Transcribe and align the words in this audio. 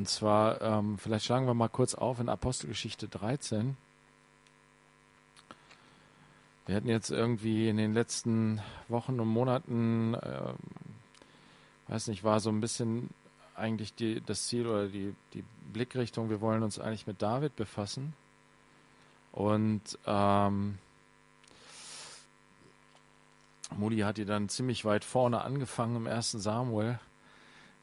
Und 0.00 0.08
zwar, 0.08 0.62
ähm, 0.62 0.96
vielleicht 0.96 1.26
schlagen 1.26 1.46
wir 1.46 1.52
mal 1.52 1.68
kurz 1.68 1.94
auf 1.94 2.20
in 2.20 2.30
Apostelgeschichte 2.30 3.06
13. 3.06 3.76
Wir 6.64 6.74
hatten 6.74 6.88
jetzt 6.88 7.10
irgendwie 7.10 7.68
in 7.68 7.76
den 7.76 7.92
letzten 7.92 8.62
Wochen 8.88 9.20
und 9.20 9.28
Monaten, 9.28 10.14
äh, 10.14 10.54
weiß 11.88 12.06
nicht, 12.06 12.24
war 12.24 12.40
so 12.40 12.48
ein 12.48 12.62
bisschen 12.62 13.10
eigentlich 13.54 13.94
die, 13.94 14.22
das 14.22 14.46
Ziel 14.46 14.66
oder 14.66 14.88
die, 14.88 15.14
die 15.34 15.44
Blickrichtung, 15.70 16.30
wir 16.30 16.40
wollen 16.40 16.62
uns 16.62 16.78
eigentlich 16.78 17.06
mit 17.06 17.20
David 17.20 17.54
befassen. 17.56 18.14
Und 19.32 19.98
ähm, 20.06 20.78
Moody 23.76 23.98
hat 23.98 24.16
die 24.16 24.24
dann 24.24 24.48
ziemlich 24.48 24.86
weit 24.86 25.04
vorne 25.04 25.42
angefangen 25.42 25.96
im 25.96 26.06
ersten 26.06 26.40
Samuel. 26.40 26.98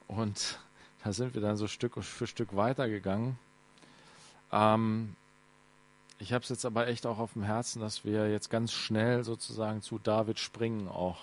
Und 0.07 0.57
da 1.08 1.14
sind 1.14 1.34
wir 1.36 1.42
dann 1.42 1.55
so 1.55 1.68
Stück 1.70 2.04
für 2.04 2.28
Stück 2.28 2.54
weitergegangen. 2.58 3.40
Ähm, 4.52 5.16
ich 6.20 6.34
habe 6.34 6.44
es 6.44 6.50
jetzt 6.50 6.66
aber 6.66 6.88
echt 6.88 7.05
auch 7.05 7.18
auf 7.18 7.31
dem 7.31 7.44
Herzen, 7.44 7.80
dass 7.80 8.04
wir 8.04 8.30
jetzt 8.30 8.50
ganz 8.50 8.73
schnell 8.73 9.23
sozusagen 9.23 9.81
zu 9.81 10.00
David 10.00 10.38
springen 10.38 10.90
auch. 10.90 11.20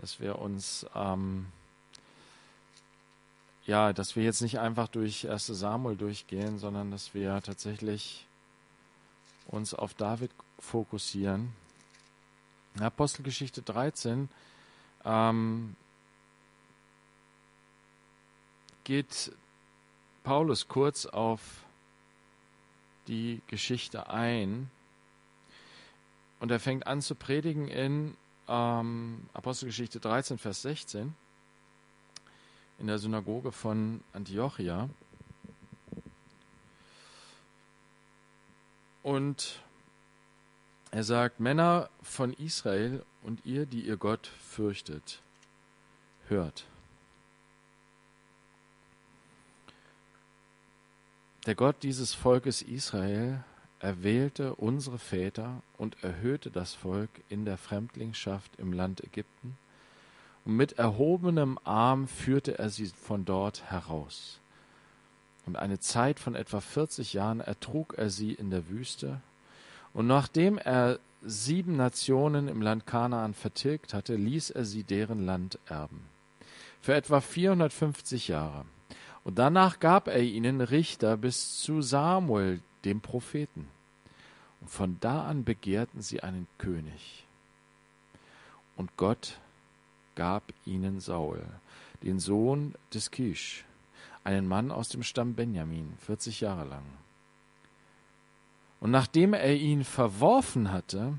Dass 0.00 0.18
wir 0.18 0.38
uns, 0.38 0.86
ähm, 0.94 1.44
ja, 3.66 3.92
dass 3.92 4.16
wir 4.16 4.24
jetzt 4.24 4.40
nicht 4.40 4.60
einfach 4.60 4.88
durch 4.88 5.28
1 5.28 5.46
Samuel 5.46 5.96
durchgehen, 5.96 6.58
sondern 6.58 6.90
dass 6.90 7.12
wir 7.12 7.42
tatsächlich 7.42 8.26
uns 9.46 9.74
auf 9.74 9.92
David 9.92 10.30
fokussieren. 10.58 11.52
Apostelgeschichte 12.80 13.60
13 13.60 14.30
ähm, 15.04 15.76
geht 18.86 19.32
Paulus 20.22 20.68
kurz 20.68 21.06
auf 21.06 21.40
die 23.08 23.42
Geschichte 23.48 24.08
ein 24.08 24.70
und 26.38 26.52
er 26.52 26.60
fängt 26.60 26.86
an 26.86 27.02
zu 27.02 27.16
predigen 27.16 27.66
in 27.66 28.16
ähm, 28.46 29.28
Apostelgeschichte 29.32 29.98
13, 29.98 30.38
Vers 30.38 30.62
16 30.62 31.16
in 32.78 32.86
der 32.86 32.98
Synagoge 32.98 33.50
von 33.50 34.04
Antiochia. 34.12 34.88
Und 39.02 39.62
er 40.92 41.02
sagt, 41.02 41.40
Männer 41.40 41.90
von 42.02 42.32
Israel 42.34 43.04
und 43.24 43.44
ihr, 43.44 43.66
die 43.66 43.80
ihr 43.80 43.96
Gott 43.96 44.28
fürchtet, 44.28 45.22
hört. 46.28 46.66
Der 51.46 51.54
Gott 51.54 51.76
dieses 51.84 52.12
Volkes 52.12 52.60
Israel 52.60 53.44
erwählte 53.78 54.56
unsere 54.56 54.98
Väter 54.98 55.62
und 55.78 56.02
erhöhte 56.02 56.50
das 56.50 56.74
Volk 56.74 57.08
in 57.28 57.44
der 57.44 57.56
Fremdlingschaft 57.56 58.56
im 58.58 58.72
Land 58.72 59.04
Ägypten, 59.04 59.56
und 60.44 60.56
mit 60.56 60.72
erhobenem 60.72 61.56
Arm 61.62 62.08
führte 62.08 62.58
er 62.58 62.70
sie 62.70 62.86
von 62.86 63.24
dort 63.24 63.70
heraus. 63.70 64.40
Und 65.44 65.56
eine 65.56 65.78
Zeit 65.78 66.18
von 66.18 66.34
etwa 66.34 66.60
vierzig 66.60 67.12
Jahren 67.12 67.40
ertrug 67.40 67.94
er 67.96 68.10
sie 68.10 68.32
in 68.32 68.50
der 68.50 68.68
Wüste, 68.68 69.20
und 69.94 70.08
nachdem 70.08 70.58
er 70.58 70.98
sieben 71.22 71.76
Nationen 71.76 72.48
im 72.48 72.60
Land 72.60 72.86
Kanaan 72.86 73.34
vertilgt 73.34 73.94
hatte, 73.94 74.16
ließ 74.16 74.50
er 74.50 74.64
sie 74.64 74.82
deren 74.82 75.24
Land 75.24 75.60
erben. 75.66 76.02
Für 76.80 76.94
etwa 76.94 77.20
450 77.20 78.26
Jahre. 78.26 78.64
Und 79.26 79.40
danach 79.40 79.80
gab 79.80 80.06
er 80.06 80.22
ihnen 80.22 80.60
Richter 80.60 81.16
bis 81.16 81.58
zu 81.58 81.82
Samuel, 81.82 82.60
dem 82.84 83.00
Propheten. 83.00 83.66
Und 84.60 84.70
von 84.70 84.98
da 85.00 85.24
an 85.24 85.42
begehrten 85.42 86.00
sie 86.00 86.22
einen 86.22 86.46
König. 86.58 87.26
Und 88.76 88.96
Gott 88.96 89.40
gab 90.14 90.44
ihnen 90.64 91.00
Saul, 91.00 91.42
den 92.04 92.20
Sohn 92.20 92.76
des 92.94 93.10
Kisch, 93.10 93.64
einen 94.22 94.46
Mann 94.46 94.70
aus 94.70 94.90
dem 94.90 95.02
Stamm 95.02 95.34
Benjamin, 95.34 95.94
40 96.06 96.42
Jahre 96.42 96.64
lang. 96.64 96.86
Und 98.78 98.92
nachdem 98.92 99.34
er 99.34 99.56
ihn 99.56 99.82
verworfen 99.82 100.70
hatte, 100.70 101.14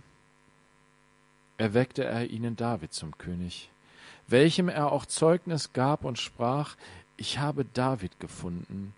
erweckte 1.57 2.05
er 2.05 2.29
ihnen 2.29 2.55
David 2.55 2.93
zum 2.93 3.17
König, 3.17 3.69
welchem 4.27 4.69
er 4.69 4.93
auch 4.93 5.05
Zeugnis 5.05 5.73
gab 5.73 6.05
und 6.05 6.17
sprach, 6.17 6.77
ich 7.17 7.39
habe 7.39 7.65
David 7.65 8.19
gefunden, 8.19 8.93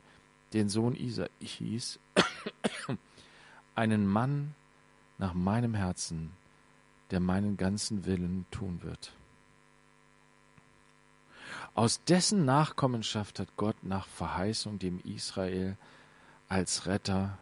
den 0.53 0.69
Sohn 0.69 0.95
Isais, 0.95 1.99
einen 3.75 4.07
Mann 4.07 4.53
nach 5.17 5.33
meinem 5.33 5.73
Herzen, 5.73 6.31
der 7.11 7.19
meinen 7.19 7.57
ganzen 7.57 8.05
Willen 8.05 8.45
tun 8.51 8.81
wird. 8.83 9.13
Aus 11.73 12.03
dessen 12.03 12.45
Nachkommenschaft 12.45 13.39
hat 13.39 13.55
Gott 13.55 13.83
nach 13.83 14.07
Verheißung 14.07 14.79
dem 14.79 14.99
Israel 15.05 15.77
als 16.47 16.85
Retter 16.87 17.37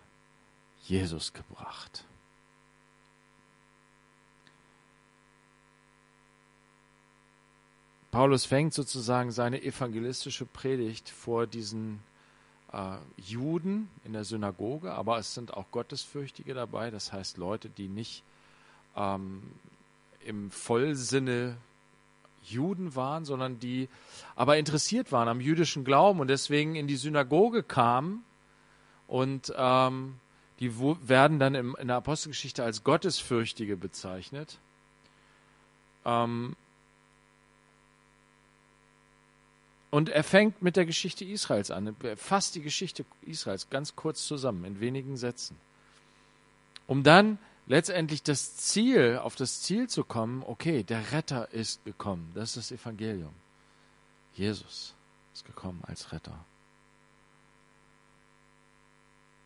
Jesus 0.83 1.33
gebracht. 1.33 2.06
Paulus 8.17 8.45
fängt 8.45 8.73
sozusagen 8.73 9.29
seine 9.29 9.61
evangelistische 9.61 10.45
Predigt 10.45 11.07
vor 11.07 11.45
diesen 11.45 11.99
äh, 12.73 12.97
Juden 13.15 13.89
in 14.05 14.13
der 14.13 14.23
Synagoge, 14.23 14.91
aber 14.91 15.19
es 15.19 15.35
sind 15.35 15.53
auch 15.53 15.69
Gottesfürchtige 15.69 16.55
dabei, 16.55 16.89
das 16.89 17.13
heißt 17.13 17.37
Leute, 17.37 17.69
die 17.69 17.87
nicht 17.87 18.23
ähm, 18.95 19.43
im 20.25 20.49
Vollsinne 20.49 21.57
Juden 22.43 22.95
waren, 22.95 23.23
sondern 23.23 23.59
die 23.59 23.87
aber 24.35 24.57
interessiert 24.57 25.11
waren 25.11 25.27
am 25.27 25.39
jüdischen 25.39 25.83
Glauben 25.83 26.19
und 26.19 26.27
deswegen 26.27 26.73
in 26.73 26.87
die 26.87 26.97
Synagoge 26.97 27.61
kamen 27.61 28.23
und 29.07 29.53
ähm, 29.55 30.15
die 30.59 30.71
werden 31.07 31.37
dann 31.37 31.53
im, 31.53 31.75
in 31.79 31.89
der 31.89 31.97
Apostelgeschichte 31.97 32.63
als 32.63 32.83
Gottesfürchtige 32.83 33.77
bezeichnet. 33.77 34.57
Ähm, 36.03 36.55
Und 39.97 40.09
er 40.09 40.23
fängt 40.23 40.61
mit 40.61 40.75
der 40.75 40.85
Geschichte 40.85 41.25
Israels 41.25 41.71
an. 41.71 41.95
Er 42.03 42.17
fasst 42.17 42.53
die 42.53 42.61
Geschichte 42.61 43.03
Israels 43.23 43.67
ganz 43.71 43.95
kurz 43.95 44.27
zusammen, 44.27 44.63
in 44.63 44.79
wenigen 44.79 45.17
Sätzen. 45.17 45.57
Um 46.85 47.01
dann 47.01 47.39
letztendlich 47.65 48.21
das 48.21 48.57
Ziel, 48.57 49.17
auf 49.17 49.35
das 49.35 49.63
Ziel 49.63 49.89
zu 49.89 50.03
kommen, 50.03 50.43
okay, 50.45 50.83
der 50.83 51.13
Retter 51.13 51.51
ist 51.51 51.83
gekommen. 51.83 52.31
Das 52.35 52.55
ist 52.55 52.69
das 52.69 52.79
Evangelium. 52.79 53.33
Jesus 54.35 54.93
ist 55.33 55.47
gekommen 55.47 55.81
als 55.87 56.11
Retter. 56.11 56.45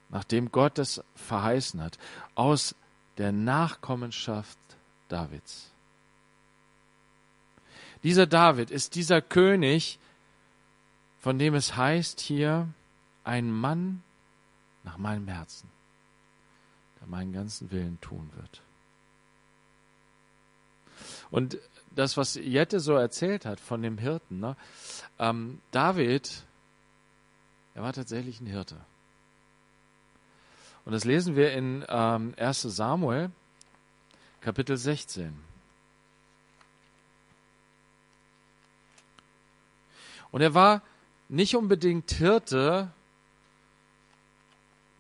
Nachdem 0.09 0.51
Gott 0.51 0.78
das 0.78 1.01
verheißen 1.16 1.81
hat, 1.81 1.97
aus 2.35 2.75
der 3.17 3.31
Nachkommenschaft 3.31 4.57
Davids. 5.07 5.72
Dieser 8.03 8.28
David 8.28 8.69
ist 8.69 8.95
dieser 8.95 9.22
König, 9.22 9.97
von 11.21 11.37
dem 11.37 11.53
es 11.53 11.77
heißt 11.77 12.19
hier, 12.19 12.67
ein 13.23 13.51
Mann 13.51 14.03
nach 14.83 14.97
meinem 14.97 15.27
Herzen, 15.27 15.69
der 16.99 17.07
meinen 17.07 17.31
ganzen 17.31 17.71
Willen 17.71 18.01
tun 18.01 18.29
wird. 18.35 18.61
Und 21.29 21.59
das, 21.91 22.17
was 22.17 22.33
Jette 22.33 22.79
so 22.79 22.95
erzählt 22.95 23.45
hat 23.45 23.59
von 23.59 23.83
dem 23.83 23.99
Hirten, 23.99 24.39
ne? 24.39 24.57
ähm, 25.19 25.61
David, 25.69 26.43
er 27.75 27.83
war 27.83 27.93
tatsächlich 27.93 28.41
ein 28.41 28.47
Hirte. 28.47 28.78
Und 30.85 30.93
das 30.93 31.05
lesen 31.05 31.35
wir 31.35 31.53
in 31.53 31.85
ähm, 31.87 32.34
1 32.35 32.63
Samuel, 32.63 33.29
Kapitel 34.41 34.75
16. 34.75 35.40
Und 40.31 40.41
er 40.41 40.55
war 40.55 40.81
nicht 41.31 41.55
unbedingt 41.55 42.11
Hirte 42.11 42.91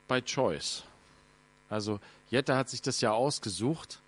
bei 0.07 0.21
Choice. 0.21 0.83
Also 1.69 1.99
Jette 2.29 2.55
hat 2.55 2.69
sich 2.69 2.81
das 2.81 3.01
ja 3.01 3.11
ausgesucht. 3.11 3.99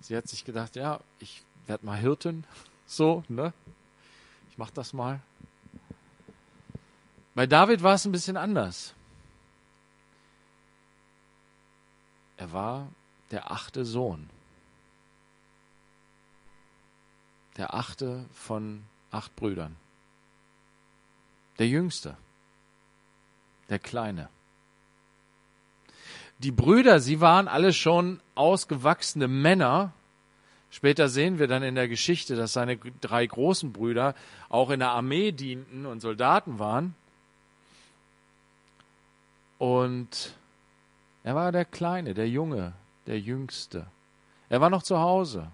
Sie 0.00 0.16
hat 0.16 0.28
sich 0.28 0.44
gedacht, 0.44 0.76
ja, 0.76 1.00
ich 1.18 1.42
werde 1.66 1.84
mal 1.84 1.98
Hirtin. 1.98 2.44
So, 2.84 3.24
ne? 3.28 3.54
Ich 4.50 4.58
mach 4.58 4.70
das 4.70 4.92
mal. 4.92 5.22
Bei 7.34 7.46
David 7.46 7.82
war 7.82 7.94
es 7.94 8.04
ein 8.04 8.12
bisschen 8.12 8.36
anders. 8.36 8.92
Er 12.36 12.52
war 12.52 12.88
der 13.30 13.50
achte 13.50 13.86
Sohn. 13.86 14.28
Der 17.56 17.72
achte 17.72 18.26
von 18.34 18.82
acht 19.10 19.34
Brüdern 19.36 19.74
der 21.58 21.68
Jüngste. 21.68 22.16
der 23.68 23.78
Kleine. 23.78 24.28
Die 26.40 26.50
Brüder, 26.50 27.00
sie 27.00 27.20
waren 27.20 27.48
alle 27.48 27.72
schon 27.72 28.20
ausgewachsene 28.34 29.28
Männer. 29.28 29.92
Später 30.70 31.08
sehen 31.08 31.38
wir 31.38 31.46
dann 31.46 31.62
in 31.62 31.74
der 31.74 31.88
Geschichte, 31.88 32.34
dass 32.34 32.52
seine 32.52 32.76
drei 32.76 33.24
großen 33.24 33.72
Brüder 33.72 34.14
auch 34.48 34.70
in 34.70 34.80
der 34.80 34.90
Armee 34.90 35.32
dienten 35.32 35.86
und 35.86 36.00
Soldaten 36.00 36.58
waren. 36.58 36.94
Und 39.58 40.34
er 41.22 41.34
war 41.34 41.52
der 41.52 41.64
Kleine, 41.64 42.14
der 42.14 42.28
Junge, 42.28 42.72
der 43.06 43.20
Jüngste. 43.20 43.86
Er 44.48 44.60
war 44.60 44.68
noch 44.68 44.82
zu 44.82 44.98
Hause. 44.98 45.50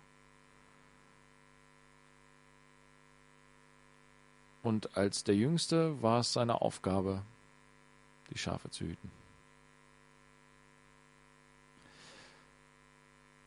Und 4.68 4.98
als 4.98 5.24
der 5.24 5.34
Jüngste 5.34 6.02
war 6.02 6.20
es 6.20 6.34
seine 6.34 6.60
Aufgabe, 6.60 7.22
die 8.30 8.36
Schafe 8.36 8.70
zu 8.70 8.84
hüten. 8.84 9.10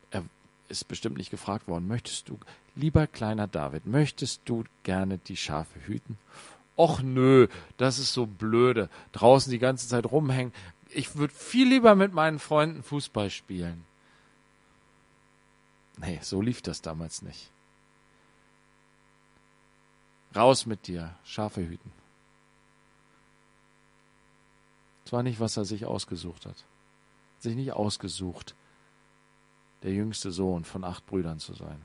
Er 0.10 0.24
ist 0.68 0.88
bestimmt 0.88 1.18
nicht 1.18 1.30
gefragt 1.30 1.68
worden, 1.68 1.88
möchtest 1.88 2.28
du, 2.28 2.40
lieber 2.76 3.06
kleiner 3.06 3.46
David, 3.46 3.86
möchtest 3.86 4.42
du 4.46 4.64
gerne 4.82 5.20
die 5.20 5.38
Schafe 5.38 5.80
hüten? 5.86 6.18
Och 6.76 7.04
nö, 7.04 7.50
das 7.78 8.00
ist 8.00 8.14
so 8.14 8.26
blöde, 8.26 8.90
draußen 9.12 9.52
die 9.52 9.60
ganze 9.60 9.88
Zeit 9.88 10.08
rumhängen. 10.08 10.52
Ich 10.90 11.18
würde 11.18 11.36
viel 11.36 11.68
lieber 11.68 11.94
mit 11.94 12.16
meinen 12.16 12.40
Freunden 12.40 12.82
Fußball 12.82 13.30
spielen. 13.30 13.86
Nee, 15.98 16.18
so 16.24 16.42
lief 16.42 16.64
das 16.64 16.82
damals 16.82 17.22
nicht. 17.22 17.52
Raus 20.36 20.66
mit 20.66 20.88
dir, 20.88 21.16
Schafe 21.24 21.62
hüten. 21.62 21.92
Das 25.04 25.14
war 25.14 25.24
nicht, 25.24 25.40
was 25.40 25.58
er 25.58 25.66
sich 25.66 25.86
ausgesucht 25.86 26.46
hat. 26.46 26.64
Sich 27.40 27.56
nicht 27.56 27.74
ausgesucht, 27.74 28.56
der 29.84 29.92
jüngste 29.92 30.32
Sohn 30.32 30.64
von 30.64 30.84
acht 30.84 31.06
Brüdern 31.06 31.40
zu 31.40 31.54
sein. 31.54 31.82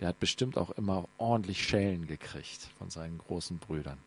Der 0.00 0.08
hat 0.08 0.18
bestimmt 0.18 0.58
auch 0.58 0.70
immer 0.70 1.08
ordentlich 1.18 1.62
Schellen 1.64 2.06
gekriegt 2.06 2.68
von 2.78 2.90
seinen 2.90 3.18
großen 3.18 3.58
Brüdern. 3.58 3.98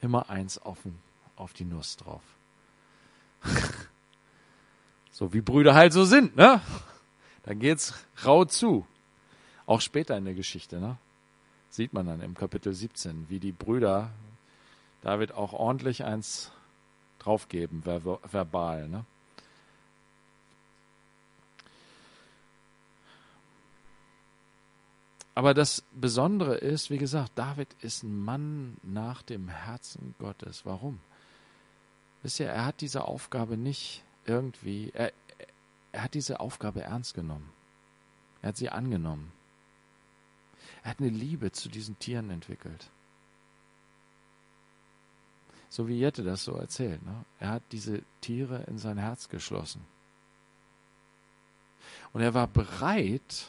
Immer 0.00 0.28
eins 0.28 0.58
auf, 0.58 0.78
auf 1.36 1.52
die 1.52 1.64
Nuss 1.64 1.96
drauf. 1.96 2.22
so 5.12 5.32
wie 5.32 5.40
Brüder 5.40 5.74
halt 5.74 5.92
so 5.92 6.04
sind, 6.04 6.36
ne? 6.36 6.60
Da 7.44 7.54
geht's 7.54 7.94
rau 8.24 8.44
zu. 8.44 8.86
Auch 9.66 9.80
später 9.80 10.16
in 10.16 10.24
der 10.24 10.34
Geschichte, 10.34 10.80
ne? 10.80 10.98
Sieht 11.74 11.92
man 11.92 12.06
dann 12.06 12.20
im 12.20 12.34
Kapitel 12.34 12.72
17, 12.72 13.28
wie 13.28 13.40
die 13.40 13.50
Brüder 13.50 14.12
David 15.02 15.32
auch 15.32 15.52
ordentlich 15.52 16.04
eins 16.04 16.52
draufgeben, 17.18 17.82
ver 17.82 18.20
verbal, 18.30 18.88
ne? 18.88 19.04
Aber 25.34 25.52
das 25.52 25.82
Besondere 25.92 26.54
ist, 26.58 26.90
wie 26.90 26.98
gesagt, 26.98 27.32
David 27.34 27.74
ist 27.80 28.04
ein 28.04 28.24
Mann 28.24 28.76
nach 28.84 29.22
dem 29.22 29.48
Herzen 29.48 30.14
Gottes. 30.20 30.64
Warum? 30.64 31.00
Wisst 32.22 32.38
ihr, 32.38 32.46
er 32.46 32.66
hat 32.66 32.82
diese 32.82 33.08
Aufgabe 33.08 33.56
nicht 33.56 34.04
irgendwie, 34.26 34.92
er, 34.94 35.12
er 35.90 36.04
hat 36.04 36.14
diese 36.14 36.38
Aufgabe 36.38 36.82
ernst 36.82 37.14
genommen. 37.14 37.50
Er 38.42 38.50
hat 38.50 38.56
sie 38.58 38.70
angenommen. 38.70 39.32
Er 40.84 40.90
hat 40.90 41.00
eine 41.00 41.08
Liebe 41.08 41.50
zu 41.50 41.68
diesen 41.68 41.98
Tieren 41.98 42.30
entwickelt. 42.30 42.90
So 45.70 45.88
wie 45.88 45.98
Jette 45.98 46.22
das 46.22 46.44
so 46.44 46.52
erzählt. 46.52 47.04
Ne? 47.04 47.24
Er 47.40 47.48
hat 47.48 47.62
diese 47.72 48.02
Tiere 48.20 48.62
in 48.68 48.78
sein 48.78 48.98
Herz 48.98 49.28
geschlossen. 49.28 49.84
Und 52.12 52.20
er 52.20 52.34
war 52.34 52.46
bereit, 52.46 53.48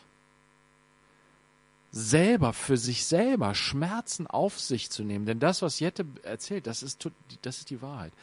selber 1.92 2.52
für 2.52 2.78
sich 2.78 3.06
selber 3.06 3.54
Schmerzen 3.54 4.28
auf 4.28 4.60
sich 4.60 4.90
zu 4.90 5.04
nehmen. 5.04 5.26
Denn 5.26 5.40
das, 5.40 5.62
was 5.62 5.80
Jette 5.80 6.06
erzählt, 6.24 6.68
das 6.68 6.84
ist, 6.84 7.08
das 7.42 7.60
ist 7.60 7.70
die 7.70 7.82
Wahrheit. 7.82 8.14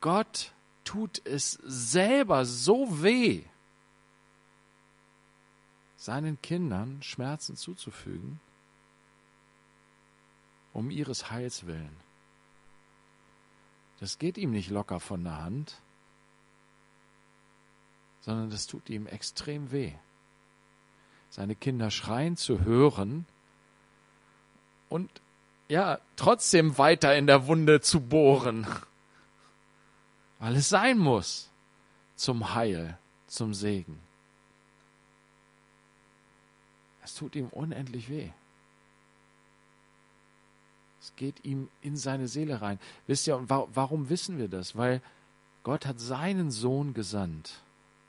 Gott 0.00 0.52
tut 0.84 1.22
es 1.24 1.52
selber 1.62 2.44
so 2.44 3.02
weh, 3.02 3.44
seinen 6.02 6.40
Kindern 6.42 7.02
Schmerzen 7.02 7.56
zuzufügen, 7.56 8.40
um 10.72 10.90
ihres 10.90 11.30
Heils 11.30 11.66
willen. 11.66 11.96
Das 14.00 14.18
geht 14.18 14.36
ihm 14.36 14.50
nicht 14.50 14.70
locker 14.70 14.98
von 14.98 15.22
der 15.22 15.42
Hand, 15.42 15.80
sondern 18.20 18.50
das 18.50 18.66
tut 18.66 18.90
ihm 18.90 19.06
extrem 19.06 19.70
weh 19.70 19.92
seine 21.32 21.54
Kinder 21.54 21.90
schreien 21.90 22.36
zu 22.36 22.60
hören 22.60 23.24
und 24.90 25.10
ja, 25.68 25.98
trotzdem 26.16 26.76
weiter 26.76 27.16
in 27.16 27.26
der 27.26 27.46
Wunde 27.46 27.80
zu 27.80 28.02
bohren, 28.02 28.66
weil 30.38 30.56
es 30.56 30.68
sein 30.68 30.98
muss 30.98 31.48
zum 32.14 32.54
Heil, 32.54 32.98
zum 33.28 33.54
Segen. 33.54 33.98
Es 37.02 37.14
tut 37.14 37.34
ihm 37.34 37.48
unendlich 37.48 38.08
weh. 38.08 38.30
Es 41.00 41.12
geht 41.16 41.44
ihm 41.44 41.68
in 41.80 41.96
seine 41.96 42.28
Seele 42.28 42.62
rein. 42.62 42.78
Wisst 43.06 43.26
ihr, 43.26 43.40
warum 43.48 44.08
wissen 44.08 44.38
wir 44.38 44.48
das? 44.48 44.76
Weil 44.76 45.02
Gott 45.64 45.84
hat 45.84 45.98
seinen 45.98 46.50
Sohn 46.50 46.94
gesandt. 46.94 47.60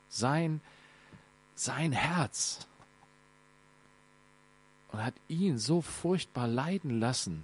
Sein, 0.10 0.62
sein 1.56 1.92
Herz 1.92 2.68
und 4.94 5.04
hat 5.04 5.16
ihn 5.28 5.58
so 5.58 5.82
furchtbar 5.82 6.48
leiden 6.48 7.00
lassen. 7.00 7.44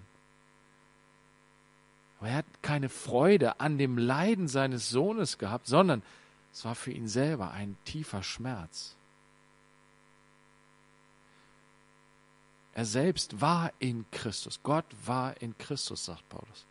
Aber 2.19 2.29
er 2.29 2.37
hat 2.37 2.45
keine 2.61 2.89
Freude 2.89 3.59
an 3.59 3.77
dem 3.77 3.97
Leiden 3.97 4.47
seines 4.47 4.89
Sohnes 4.89 5.39
gehabt, 5.39 5.67
sondern 5.67 6.03
es 6.53 6.63
war 6.63 6.75
für 6.75 6.91
ihn 6.91 7.07
selber 7.07 7.51
ein 7.51 7.75
tiefer 7.85 8.23
Schmerz. 8.23 8.95
Er 12.79 12.85
selbst 12.85 13.41
war 13.41 13.73
in 13.79 14.05
Christus. 14.09 14.61
Gott 14.63 14.85
war 15.05 15.41
in 15.41 15.57
Christus, 15.57 16.05
sagt 16.05 16.29
Paulus. 16.29 16.65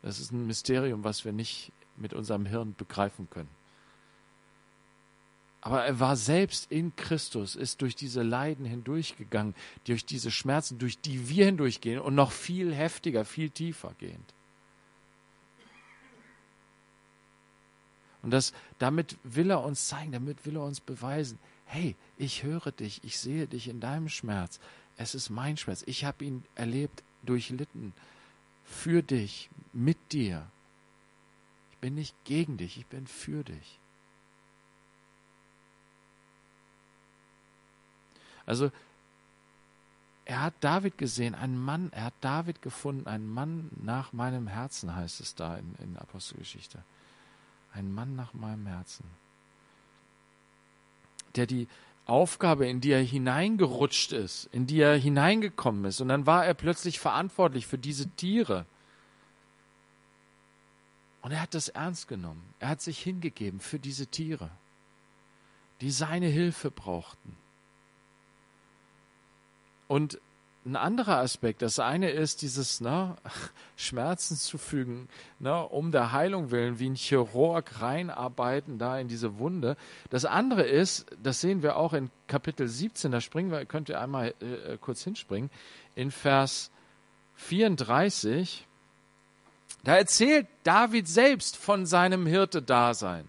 Das 0.00 0.20
ist 0.20 0.32
ein 0.32 0.46
Mysterium, 0.46 1.04
was 1.04 1.26
wir 1.26 1.32
nicht 1.32 1.70
mit 1.98 2.14
unserem 2.14 2.46
Hirn 2.46 2.74
begreifen 2.78 3.28
können. 3.28 3.50
Aber 5.60 5.84
er 5.84 6.00
war 6.00 6.16
selbst 6.16 6.72
in 6.72 6.96
Christus, 6.96 7.56
ist 7.56 7.82
durch 7.82 7.94
diese 7.94 8.22
Leiden 8.22 8.64
hindurchgegangen, 8.64 9.54
durch 9.84 10.06
diese 10.06 10.30
Schmerzen, 10.30 10.78
durch 10.78 10.98
die 10.98 11.28
wir 11.28 11.44
hindurchgehen 11.44 12.00
und 12.00 12.14
noch 12.14 12.32
viel 12.32 12.74
heftiger, 12.74 13.26
viel 13.26 13.50
tiefer 13.50 13.92
gehend. 13.98 14.32
Und 18.22 18.30
das, 18.30 18.54
damit 18.78 19.18
will 19.24 19.50
er 19.50 19.62
uns 19.62 19.88
zeigen, 19.88 20.12
damit 20.12 20.46
will 20.46 20.56
er 20.56 20.64
uns 20.64 20.80
beweisen, 20.80 21.38
hey, 21.68 21.96
ich 22.16 22.42
höre 22.42 22.72
dich, 22.72 23.04
ich 23.04 23.18
sehe 23.18 23.46
dich 23.46 23.68
in 23.68 23.80
deinem 23.80 24.08
Schmerz. 24.08 24.58
Es 24.96 25.14
ist 25.14 25.30
mein 25.30 25.56
Schmerz. 25.56 25.84
Ich 25.86 26.04
habe 26.04 26.24
ihn 26.24 26.44
erlebt, 26.54 27.02
durchlitten, 27.22 27.92
für 28.64 29.02
dich, 29.02 29.50
mit 29.72 29.98
dir. 30.12 30.46
Ich 31.72 31.78
bin 31.78 31.94
nicht 31.94 32.14
gegen 32.24 32.56
dich, 32.56 32.78
ich 32.78 32.86
bin 32.86 33.06
für 33.06 33.44
dich. 33.44 33.78
Also 38.46 38.72
er 40.24 40.42
hat 40.42 40.54
David 40.60 40.96
gesehen, 40.96 41.34
einen 41.34 41.58
Mann, 41.58 41.92
er 41.92 42.04
hat 42.04 42.14
David 42.22 42.62
gefunden, 42.62 43.06
einen 43.06 43.32
Mann 43.32 43.70
nach 43.82 44.12
meinem 44.12 44.46
Herzen, 44.46 44.94
heißt 44.94 45.20
es 45.20 45.34
da 45.34 45.56
in, 45.56 45.74
in 45.82 45.96
Apostelgeschichte. 45.98 46.82
Ein 47.74 47.92
Mann 47.92 48.16
nach 48.16 48.32
meinem 48.32 48.66
Herzen. 48.66 49.04
Der 51.36 51.46
die 51.46 51.68
Aufgabe, 52.06 52.66
in 52.66 52.80
die 52.80 52.90
er 52.90 53.02
hineingerutscht 53.02 54.12
ist, 54.12 54.48
in 54.52 54.66
die 54.66 54.80
er 54.80 54.96
hineingekommen 54.96 55.84
ist, 55.84 56.00
und 56.00 56.08
dann 56.08 56.26
war 56.26 56.46
er 56.46 56.54
plötzlich 56.54 56.98
verantwortlich 56.98 57.66
für 57.66 57.78
diese 57.78 58.08
Tiere. 58.10 58.64
Und 61.20 61.32
er 61.32 61.42
hat 61.42 61.54
das 61.54 61.68
ernst 61.68 62.08
genommen. 62.08 62.42
Er 62.60 62.68
hat 62.70 62.80
sich 62.80 62.98
hingegeben 62.98 63.60
für 63.60 63.78
diese 63.78 64.06
Tiere, 64.06 64.50
die 65.82 65.90
seine 65.90 66.28
Hilfe 66.28 66.70
brauchten. 66.70 67.36
Und 69.88 70.18
ein 70.68 70.76
anderer 70.76 71.18
Aspekt, 71.18 71.62
das 71.62 71.78
eine 71.78 72.10
ist 72.10 72.42
dieses 72.42 72.80
ne, 72.80 73.16
Schmerzen 73.76 74.36
zufügen, 74.36 75.08
ne, 75.38 75.64
um 75.64 75.92
der 75.92 76.12
Heilung 76.12 76.50
willen, 76.50 76.78
wie 76.78 76.90
ein 76.90 76.94
Chirurg 76.94 77.80
reinarbeiten 77.80 78.78
da 78.78 78.98
in 78.98 79.08
diese 79.08 79.38
Wunde. 79.38 79.76
Das 80.10 80.24
andere 80.24 80.62
ist, 80.62 81.06
das 81.22 81.40
sehen 81.40 81.62
wir 81.62 81.76
auch 81.76 81.94
in 81.94 82.10
Kapitel 82.26 82.68
17, 82.68 83.10
da 83.10 83.20
springen 83.20 83.50
wir, 83.50 83.64
könnt 83.64 83.88
ihr 83.88 84.00
einmal 84.00 84.34
äh, 84.40 84.76
kurz 84.78 85.02
hinspringen, 85.02 85.50
in 85.94 86.10
Vers 86.10 86.70
34, 87.36 88.66
da 89.84 89.96
erzählt 89.96 90.46
David 90.64 91.08
selbst 91.08 91.56
von 91.56 91.86
seinem 91.86 92.26
Hirte-Dasein. 92.26 93.26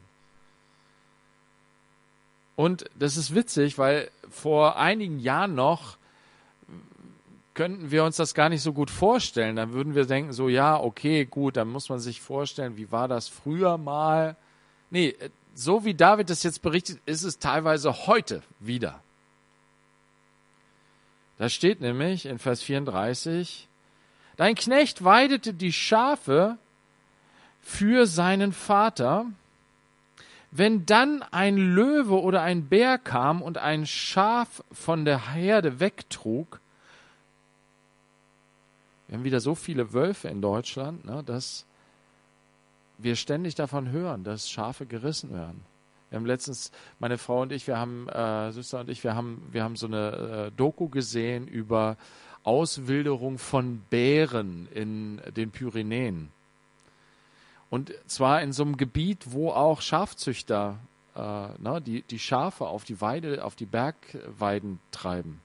Und 2.58 2.86
das 2.96 3.15
ist 3.15 3.34
witzig, 3.34 3.77
weil 3.77 4.12
vor 4.29 4.75
einigen 4.75 5.19
Jahren 5.19 5.55
noch 5.55 5.99
könnten 7.59 7.91
wir 7.91 8.05
uns 8.05 8.15
das 8.15 8.35
gar 8.35 8.47
nicht 8.47 8.61
so 8.61 8.71
gut 8.71 8.89
vorstellen. 8.89 9.57
Dann 9.57 9.73
würden 9.73 9.93
wir 9.93 10.05
denken, 10.05 10.31
so 10.31 10.47
ja, 10.47 10.79
okay, 10.79 11.25
gut, 11.25 11.57
dann 11.57 11.67
muss 11.67 11.89
man 11.89 11.99
sich 11.99 12.21
vorstellen, 12.21 12.77
wie 12.77 12.89
war 12.89 13.09
das 13.09 13.27
früher 13.27 13.77
mal. 13.77 14.37
Nee, 14.91 15.13
so 15.55 15.83
wie 15.83 15.93
David 15.93 16.29
das 16.29 16.43
jetzt 16.43 16.61
berichtet, 16.61 17.01
ist 17.05 17.23
es 17.23 17.37
teilweise 17.37 18.07
heute 18.07 18.43
wieder. 18.61 19.01
Da 21.37 21.49
steht 21.49 21.81
nämlich 21.81 22.27
in 22.27 22.39
Vers 22.39 22.63
34, 22.63 23.67
Dein 24.37 24.55
Knecht 24.55 25.03
weidete 25.03 25.53
die 25.53 25.73
Schafe 25.73 26.57
für 27.61 28.07
seinen 28.07 28.53
Vater. 28.53 29.25
Wenn 30.49 30.85
dann 30.85 31.23
ein 31.31 31.57
Löwe 31.57 32.21
oder 32.21 32.41
ein 32.41 32.69
Bär 32.69 32.97
kam 32.97 33.41
und 33.41 33.57
ein 33.57 33.85
Schaf 33.85 34.63
von 34.71 35.03
der 35.03 35.33
Herde 35.33 35.81
wegtrug, 35.81 36.61
wir 39.09 39.17
haben 39.17 39.23
wieder 39.23 39.39
so 39.39 39.55
viele 39.55 39.91
Wölfe 39.93 40.27
in 40.27 40.39
Deutschland, 40.39 41.03
ne, 41.03 41.23
dass 41.25 41.65
wir 42.99 43.15
ständig 43.15 43.55
davon 43.55 43.89
hören, 43.89 44.23
dass 44.23 44.49
Schafe 44.49 44.85
gerissen 44.85 45.33
werden. 45.33 45.65
Wir 46.09 46.17
haben 46.17 46.27
letztens, 46.27 46.71
meine 46.99 47.17
Frau 47.17 47.41
und 47.41 47.51
ich, 47.51 47.65
wir 47.65 47.77
haben, 47.77 48.07
äh, 48.07 48.51
Süster 48.51 48.81
und 48.81 48.89
ich, 48.89 49.03
wir 49.03 49.15
haben, 49.15 49.47
wir 49.51 49.63
haben 49.63 49.75
so 49.75 49.87
eine 49.87 50.11
äh, 50.47 50.51
Doku 50.55 50.89
gesehen 50.89 51.47
über 51.47 51.97
Auswilderung 52.43 53.39
von 53.39 53.81
Bären 53.89 54.67
in 54.73 55.19
den 55.35 55.49
Pyrenäen. 55.49 56.29
Und 57.71 57.91
zwar 58.05 58.43
in 58.43 58.53
so 58.53 58.63
einem 58.63 58.77
Gebiet, 58.77 59.31
wo 59.31 59.49
auch 59.49 59.81
Schafzüchter 59.81 60.77
äh, 61.15 61.19
ne, 61.19 61.81
die, 61.83 62.03
die 62.03 62.19
Schafe 62.19 62.67
auf 62.67 62.83
die 62.83 63.01
Weide, 63.01 63.43
auf 63.43 63.55
die 63.55 63.65
Bergweiden 63.65 64.79
treiben. 64.91 65.41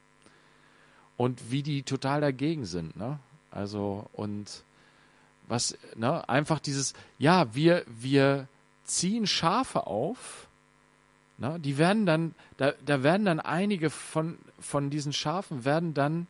Und 1.17 1.51
wie 1.51 1.63
die 1.63 1.83
total 1.83 2.21
dagegen 2.21 2.67
sind. 2.67 2.97
Ne? 2.97 3.19
Also, 3.55 4.07
und 4.13 4.65
was, 5.47 5.79
ne, 5.95 6.29
einfach 6.29 6.59
dieses, 6.59 6.93
ja, 7.19 7.55
wir, 7.55 7.85
wir 7.87 8.49
ziehen 8.83 9.29
Schafe 9.29 9.87
auf, 9.87 10.49
ne, 11.39 11.61
die 11.61 11.79
werden 11.79 12.05
dann, 12.05 12.35
da, 12.57 12.73
da 12.85 13.05
werden 13.05 13.25
dann 13.25 13.39
einige 13.39 13.91
von, 13.91 14.39
von 14.59 14.91
diesen 14.91 15.13
Schafen 15.13 15.65
werden 15.65 15.95
dann 15.95 16.27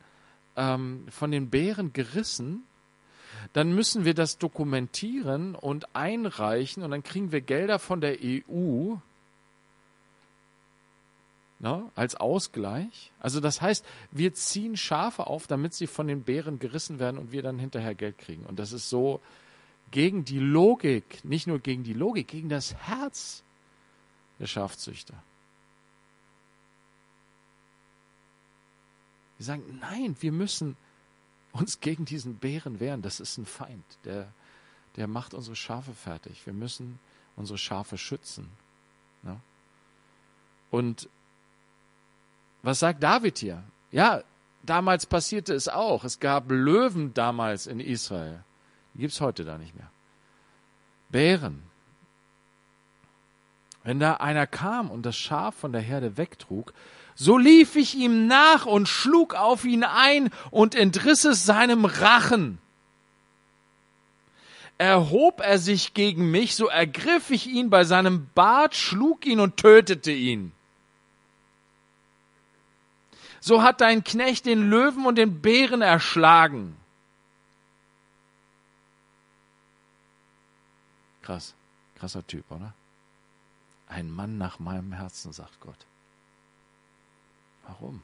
ähm, 0.55 1.07
von 1.09 1.31
den 1.31 1.49
Bären 1.49 1.93
gerissen, 1.93 2.63
dann 3.53 3.73
müssen 3.73 4.05
wir 4.05 4.13
das 4.13 4.37
dokumentieren 4.37 5.55
und 5.55 5.95
einreichen 5.95 6.83
und 6.83 6.91
dann 6.91 7.03
kriegen 7.03 7.31
wir 7.31 7.41
Gelder 7.41 7.79
von 7.79 8.01
der 8.01 8.17
EU 8.21 8.95
ne, 11.59 11.89
als 11.95 12.15
Ausgleich. 12.15 13.11
Also 13.19 13.39
das 13.39 13.61
heißt, 13.61 13.85
wir 14.11 14.33
ziehen 14.33 14.77
Schafe 14.77 15.27
auf, 15.27 15.47
damit 15.47 15.73
sie 15.73 15.87
von 15.87 16.07
den 16.07 16.23
Bären 16.23 16.59
gerissen 16.59 16.99
werden 16.99 17.17
und 17.17 17.31
wir 17.31 17.41
dann 17.41 17.59
hinterher 17.59 17.95
Geld 17.95 18.17
kriegen. 18.17 18.45
Und 18.45 18.59
das 18.59 18.71
ist 18.71 18.89
so 18.89 19.21
gegen 19.91 20.25
die 20.25 20.39
Logik, 20.39 21.23
nicht 21.23 21.47
nur 21.47 21.59
gegen 21.59 21.83
die 21.83 21.93
Logik, 21.93 22.27
gegen 22.27 22.49
das 22.49 22.75
Herz 22.75 23.43
der 24.39 24.47
Schafzüchter. 24.47 25.15
Die 29.39 29.43
sagen, 29.43 29.79
nein, 29.81 30.15
wir 30.19 30.31
müssen 30.31 30.77
uns 31.51 31.79
gegen 31.79 32.05
diesen 32.05 32.35
Bären 32.35 32.79
wehren. 32.79 33.01
Das 33.01 33.19
ist 33.19 33.37
ein 33.37 33.45
Feind, 33.45 33.83
der, 34.03 34.31
der 34.95 35.07
macht 35.07 35.33
unsere 35.33 35.55
Schafe 35.55 35.93
fertig. 35.93 36.45
Wir 36.45 36.53
müssen 36.53 36.99
unsere 37.35 37.57
Schafe 37.57 37.97
schützen. 37.97 38.49
Ne? 39.23 39.39
Und 40.71 41.09
was 42.65 42.79
sagt 42.79 43.03
David 43.03 43.37
hier? 43.37 43.63
Ja, 43.91 44.23
damals 44.63 45.05
passierte 45.05 45.53
es 45.53 45.67
auch. 45.67 46.03
Es 46.03 46.19
gab 46.19 46.49
Löwen 46.49 47.13
damals 47.13 47.67
in 47.67 47.79
Israel. 47.79 48.43
Die 48.93 48.99
gibt 48.99 49.13
es 49.13 49.21
heute 49.21 49.45
da 49.45 49.57
nicht 49.59 49.75
mehr. 49.75 49.89
Bären. 51.09 51.61
Wenn 53.83 53.99
da 53.99 54.15
einer 54.15 54.47
kam 54.47 54.89
und 54.89 55.05
das 55.05 55.15
Schaf 55.15 55.53
von 55.53 55.73
der 55.73 55.81
Herde 55.81 56.17
wegtrug, 56.17 56.73
so 57.13 57.37
lief 57.37 57.75
ich 57.75 57.93
ihm 57.93 58.25
nach 58.25 58.65
und 58.65 58.89
schlug 58.89 59.35
auf 59.35 59.63
ihn 59.63 59.83
ein 59.83 60.31
und 60.49 60.73
entriss 60.73 61.23
es 61.23 61.45
seinem 61.45 61.85
Rachen. 61.85 62.57
Erhob 64.79 65.39
er 65.39 65.59
sich 65.59 65.93
gegen 65.93 66.31
mich, 66.31 66.55
so 66.55 66.67
ergriff 66.67 67.29
ich 67.29 67.45
ihn 67.45 67.69
bei 67.69 67.83
seinem 67.83 68.27
Bart, 68.33 68.75
schlug 68.75 69.27
ihn 69.27 69.39
und 69.39 69.57
tötete 69.57 70.11
ihn. 70.11 70.51
So 73.45 73.61
hat 73.61 73.79
dein 73.79 74.03
Knecht 74.03 74.47
den 74.47 74.71
Löwen 74.71 75.05
und 75.05 75.19
den 75.19 75.39
Bären 75.39 75.83
erschlagen. 75.83 76.75
Krass, 81.21 81.53
krasser 81.93 82.25
Typ, 82.25 82.49
oder? 82.49 82.73
Ein 83.87 84.09
Mann 84.09 84.39
nach 84.39 84.57
meinem 84.57 84.93
Herzen, 84.93 85.31
sagt 85.31 85.59
Gott. 85.59 85.77
Warum? 87.67 88.01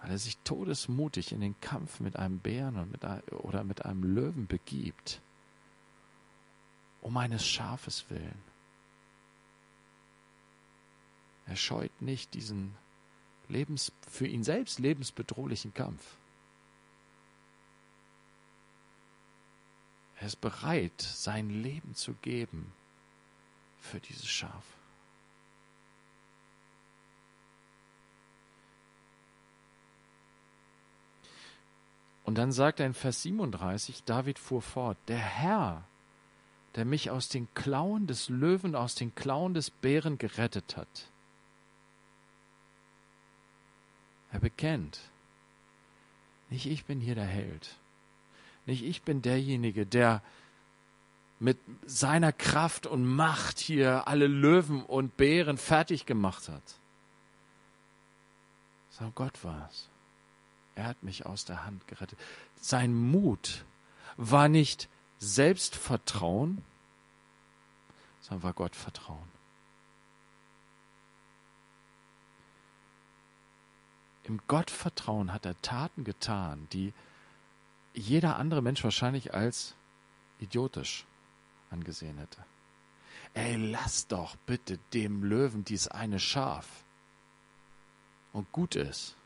Weil 0.00 0.12
er 0.12 0.18
sich 0.18 0.36
todesmutig 0.44 1.32
in 1.32 1.40
den 1.40 1.60
Kampf 1.60 1.98
mit 1.98 2.14
einem 2.14 2.38
Bären 2.38 2.76
und 2.76 2.92
mit 2.92 3.04
einem, 3.04 3.22
oder 3.40 3.64
mit 3.64 3.84
einem 3.84 4.04
Löwen 4.04 4.46
begibt, 4.46 5.20
um 7.02 7.16
eines 7.16 7.44
Schafes 7.44 8.04
willen. 8.08 8.40
Er 11.46 11.56
scheut 11.56 12.00
nicht 12.00 12.34
diesen 12.34 12.76
Lebens, 13.50 13.92
für 14.08 14.26
ihn 14.26 14.44
selbst 14.44 14.78
lebensbedrohlichen 14.78 15.74
Kampf. 15.74 16.16
Er 20.20 20.26
ist 20.26 20.40
bereit, 20.40 21.00
sein 21.00 21.50
Leben 21.50 21.94
zu 21.94 22.14
geben 22.14 22.72
für 23.80 24.00
dieses 24.00 24.28
Schaf. 24.28 24.64
Und 32.24 32.36
dann 32.36 32.52
sagt 32.52 32.80
er 32.80 32.86
in 32.86 32.94
Vers 32.94 33.22
37, 33.22 34.04
David 34.04 34.38
fuhr 34.38 34.62
fort, 34.62 34.96
der 35.08 35.18
Herr, 35.18 35.84
der 36.76 36.84
mich 36.84 37.10
aus 37.10 37.28
den 37.28 37.52
Klauen 37.54 38.06
des 38.06 38.28
Löwen, 38.28 38.76
aus 38.76 38.94
den 38.94 39.14
Klauen 39.14 39.54
des 39.54 39.70
Bären 39.70 40.18
gerettet 40.18 40.76
hat. 40.76 41.10
Er 44.32 44.40
bekennt, 44.40 45.00
nicht 46.50 46.66
ich 46.66 46.84
bin 46.84 47.00
hier 47.00 47.14
der 47.14 47.26
Held, 47.26 47.76
nicht 48.66 48.84
ich 48.84 49.02
bin 49.02 49.22
derjenige, 49.22 49.86
der 49.86 50.22
mit 51.40 51.58
seiner 51.86 52.32
Kraft 52.32 52.86
und 52.86 53.04
Macht 53.04 53.58
hier 53.58 54.06
alle 54.06 54.26
Löwen 54.26 54.84
und 54.84 55.16
Bären 55.16 55.56
fertig 55.56 56.04
gemacht 56.04 56.48
hat. 56.48 56.62
So 58.90 59.10
Gott 59.14 59.42
war 59.42 59.68
es. 59.70 59.88
Er 60.74 60.86
hat 60.86 61.02
mich 61.02 61.24
aus 61.24 61.46
der 61.46 61.64
Hand 61.64 61.88
gerettet. 61.88 62.18
Sein 62.60 62.94
Mut 62.94 63.64
war 64.16 64.48
nicht 64.48 64.88
Selbstvertrauen, 65.18 66.62
sondern 68.20 68.42
war 68.42 68.52
Gottvertrauen. 68.52 69.39
Im 74.30 74.40
Gottvertrauen 74.46 75.32
hat 75.32 75.44
er 75.44 75.60
Taten 75.60 76.04
getan, 76.04 76.68
die 76.72 76.94
jeder 77.94 78.36
andere 78.36 78.62
Mensch 78.62 78.84
wahrscheinlich 78.84 79.34
als 79.34 79.74
idiotisch 80.38 81.04
angesehen 81.72 82.16
hätte. 82.16 82.44
Ey, 83.34 83.56
lass 83.56 84.06
doch 84.06 84.36
bitte 84.46 84.78
dem 84.92 85.24
Löwen 85.24 85.64
dies 85.64 85.88
eine 85.88 86.20
Schaf 86.20 86.84
und 88.32 88.52
gut 88.52 88.76
ist. 88.76 89.16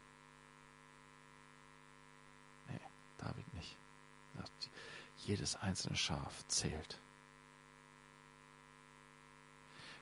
David 3.18 3.52
nicht. 3.52 3.76
Jedes 5.18 5.54
einzelne 5.56 5.99
Schaf 5.99 6.49
zählt. 6.49 6.99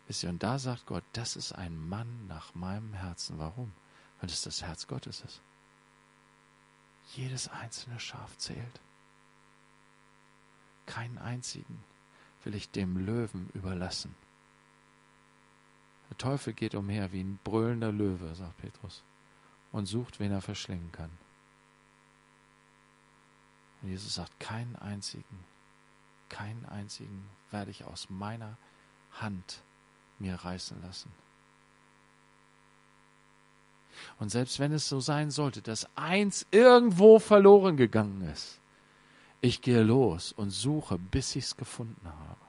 Wisst 0.06 0.22
ihr, 0.22 0.28
und 0.28 0.44
da 0.44 0.60
sagt 0.60 0.86
Gott, 0.86 1.02
das 1.12 1.34
ist 1.34 1.50
ein 1.50 1.88
Mann 1.88 2.28
nach 2.28 2.54
meinem 2.54 2.92
Herzen. 2.94 3.40
Warum? 3.40 3.72
Weil 4.22 4.30
es 4.30 4.42
das 4.42 4.62
Herz 4.62 4.86
Gottes 4.86 5.20
ist. 5.22 5.42
Jedes 7.16 7.48
einzelne 7.48 7.98
Schaf 7.98 8.38
zählt. 8.38 8.80
Keinen 10.86 11.18
einzigen 11.18 11.82
will 12.44 12.54
ich 12.54 12.70
dem 12.70 13.04
Löwen 13.04 13.50
überlassen. 13.52 14.14
Der 16.08 16.18
Teufel 16.18 16.52
geht 16.52 16.76
umher 16.76 17.10
wie 17.10 17.22
ein 17.22 17.40
brüllender 17.42 17.90
Löwe, 17.90 18.34
sagt 18.36 18.58
Petrus, 18.58 19.02
und 19.72 19.86
sucht, 19.86 20.20
wen 20.20 20.30
er 20.30 20.40
verschlingen 20.40 20.92
kann. 20.92 21.10
Und 23.82 23.88
Jesus 23.88 24.14
sagt, 24.14 24.38
keinen 24.38 24.76
einzigen, 24.76 25.44
keinen 26.28 26.64
einzigen 26.66 27.28
werde 27.50 27.72
ich 27.72 27.84
aus 27.84 28.08
meiner 28.08 28.56
Hand 29.14 29.62
mir 30.20 30.36
reißen 30.36 30.80
lassen. 30.80 31.10
Und 34.18 34.30
selbst 34.30 34.58
wenn 34.58 34.72
es 34.72 34.88
so 34.88 35.00
sein 35.00 35.30
sollte, 35.30 35.62
dass 35.62 35.88
eins 35.96 36.46
irgendwo 36.50 37.18
verloren 37.18 37.76
gegangen 37.76 38.22
ist, 38.32 38.60
ich 39.40 39.60
gehe 39.60 39.82
los 39.82 40.32
und 40.32 40.50
suche, 40.50 40.98
bis 40.98 41.34
ich 41.36 41.44
es 41.44 41.56
gefunden 41.56 42.06
habe. 42.06 42.40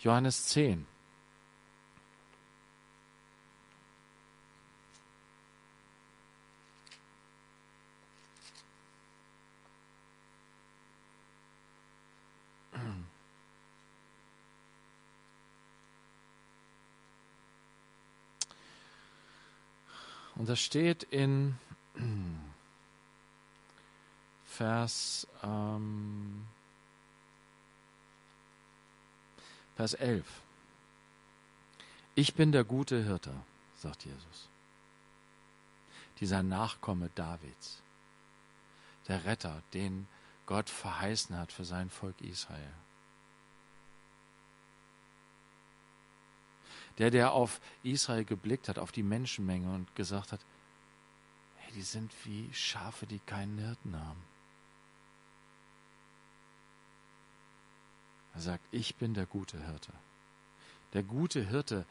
Johannes 0.00 0.46
10. 0.46 0.86
Und 20.36 20.48
das 20.48 20.60
steht 20.60 21.02
in 21.04 21.58
Vers, 24.44 25.26
ähm, 25.42 26.46
Vers 29.76 29.94
11. 29.94 30.26
Ich 32.14 32.34
bin 32.34 32.52
der 32.52 32.64
gute 32.64 33.02
Hirte, 33.02 33.32
sagt 33.76 34.04
Jesus. 34.04 34.48
Dieser 36.20 36.42
Nachkomme 36.42 37.10
Davids, 37.14 37.80
der 39.08 39.24
Retter, 39.24 39.62
den 39.72 40.06
Gott 40.46 40.68
verheißen 40.68 41.36
hat 41.36 41.52
für 41.52 41.64
sein 41.64 41.90
Volk 41.90 42.20
Israel. 42.20 42.72
Der, 46.98 47.10
der 47.10 47.32
auf 47.32 47.60
Israel 47.82 48.24
geblickt 48.24 48.68
hat, 48.68 48.78
auf 48.78 48.92
die 48.92 49.02
Menschenmenge 49.02 49.72
und 49.72 49.94
gesagt 49.96 50.32
hat, 50.32 50.40
hey, 51.56 51.72
die 51.74 51.82
sind 51.82 52.12
wie 52.24 52.48
Schafe, 52.52 53.06
die 53.06 53.20
keinen 53.20 53.58
Hirten 53.58 53.98
haben. 53.98 54.22
Er 58.34 58.40
sagt, 58.40 58.64
ich 58.70 58.96
bin 58.96 59.14
der 59.14 59.26
gute 59.26 59.64
Hirte. 59.66 59.92
Der 60.94 61.02
gute 61.02 61.46
Hirte 61.46 61.86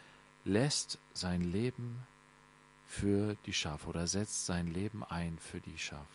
lässt 0.45 0.97
sein 1.13 1.41
Leben 1.41 2.03
für 2.87 3.35
die 3.45 3.53
Schafe 3.53 3.87
oder 3.87 4.07
setzt 4.07 4.45
sein 4.45 4.67
Leben 4.67 5.03
ein 5.03 5.37
für 5.39 5.59
die 5.59 5.77
Schafe. 5.77 6.05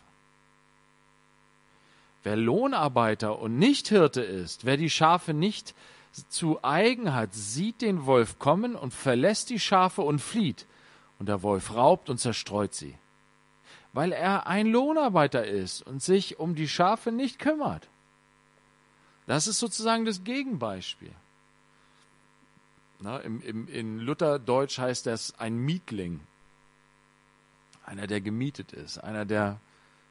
Wer 2.23 2.35
Lohnarbeiter 2.35 3.39
und 3.39 3.57
nicht 3.57 3.87
Hirte 3.87 4.21
ist, 4.21 4.65
wer 4.65 4.77
die 4.77 4.89
Schafe 4.89 5.33
nicht 5.33 5.73
zu 6.11 6.63
eigen 6.63 7.13
hat, 7.13 7.33
sieht 7.33 7.81
den 7.81 8.05
Wolf 8.05 8.39
kommen 8.39 8.75
und 8.75 8.93
verlässt 8.93 9.49
die 9.49 9.59
Schafe 9.59 10.01
und 10.01 10.19
flieht. 10.19 10.65
Und 11.19 11.29
der 11.29 11.43
Wolf 11.43 11.73
raubt 11.73 12.09
und 12.09 12.19
zerstreut 12.19 12.73
sie. 12.73 12.95
Weil 13.93 14.11
er 14.11 14.47
ein 14.47 14.67
Lohnarbeiter 14.67 15.45
ist 15.45 15.81
und 15.81 16.01
sich 16.01 16.39
um 16.39 16.55
die 16.55 16.67
Schafe 16.67 17.11
nicht 17.11 17.39
kümmert. 17.39 17.87
Das 19.25 19.47
ist 19.47 19.59
sozusagen 19.59 20.05
das 20.05 20.23
Gegenbeispiel. 20.23 21.11
Na, 22.99 23.17
im, 23.19 23.41
im, 23.41 23.67
in 23.67 23.99
Lutherdeutsch 23.99 24.79
heißt 24.79 25.05
das 25.05 25.37
ein 25.39 25.57
Mietling. 25.57 26.19
Einer, 27.85 28.07
der 28.07 28.21
gemietet 28.21 28.73
ist, 28.73 28.97
einer, 28.97 29.25
der 29.25 29.59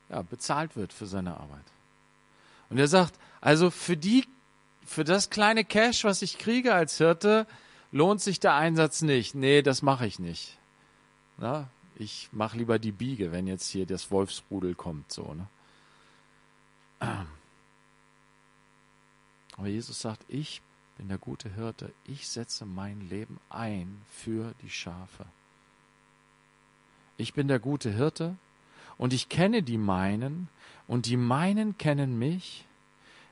ja, 0.09 0.23
bezahlt 0.23 0.77
wird 0.77 0.93
für 0.93 1.07
seine 1.07 1.39
Arbeit. 1.39 1.65
Und 2.71 2.79
er 2.79 2.89
sagt, 2.89 3.15
also 3.41 3.71
für 3.71 3.97
die 3.97 4.27
für 4.87 5.05
das 5.05 5.31
kleine 5.31 5.65
Cash, 5.65 6.05
was 6.05 6.23
ich 6.23 6.39
kriege 6.39 6.75
als 6.75 6.99
Hirte, 6.99 7.47
lohnt 7.93 8.21
sich 8.21 8.41
der 8.41 8.55
Einsatz 8.55 9.03
nicht. 9.03 9.35
Nee, 9.35 9.63
das 9.63 9.83
mache 9.83 10.07
ich 10.07 10.19
nicht. 10.19 10.57
Na, 11.39 11.69
ich 11.97 12.29
mache 12.33 12.57
lieber 12.59 12.79
die 12.79 12.93
Biege, 12.93 13.33
wenn 13.33 13.47
jetzt 13.47 13.69
hier 13.69 13.87
das 13.87 14.11
Wolfsrudel 14.11 14.75
kommt, 14.75 15.13
so, 15.13 15.35
ne? 15.35 15.47
Aber 19.57 19.69
Jesus 19.69 20.01
sagt, 20.01 20.25
ich 20.29 20.63
bin 20.97 21.09
der 21.09 21.19
gute 21.19 21.53
Hirte, 21.55 21.93
ich 22.05 22.29
setze 22.29 22.65
mein 22.65 23.09
Leben 23.09 23.39
ein 23.51 24.03
für 24.11 24.55
die 24.63 24.71
Schafe. 24.71 25.27
Ich 27.19 27.35
bin 27.35 27.49
der 27.49 27.59
gute 27.59 27.91
Hirte 27.91 28.37
und 28.99 29.13
ich 29.13 29.29
kenne 29.29 29.63
die 29.63 29.79
meinen 29.79 30.49
und 30.87 31.07
die 31.07 31.17
meinen 31.17 31.77
kennen 31.79 32.19
mich 32.19 32.66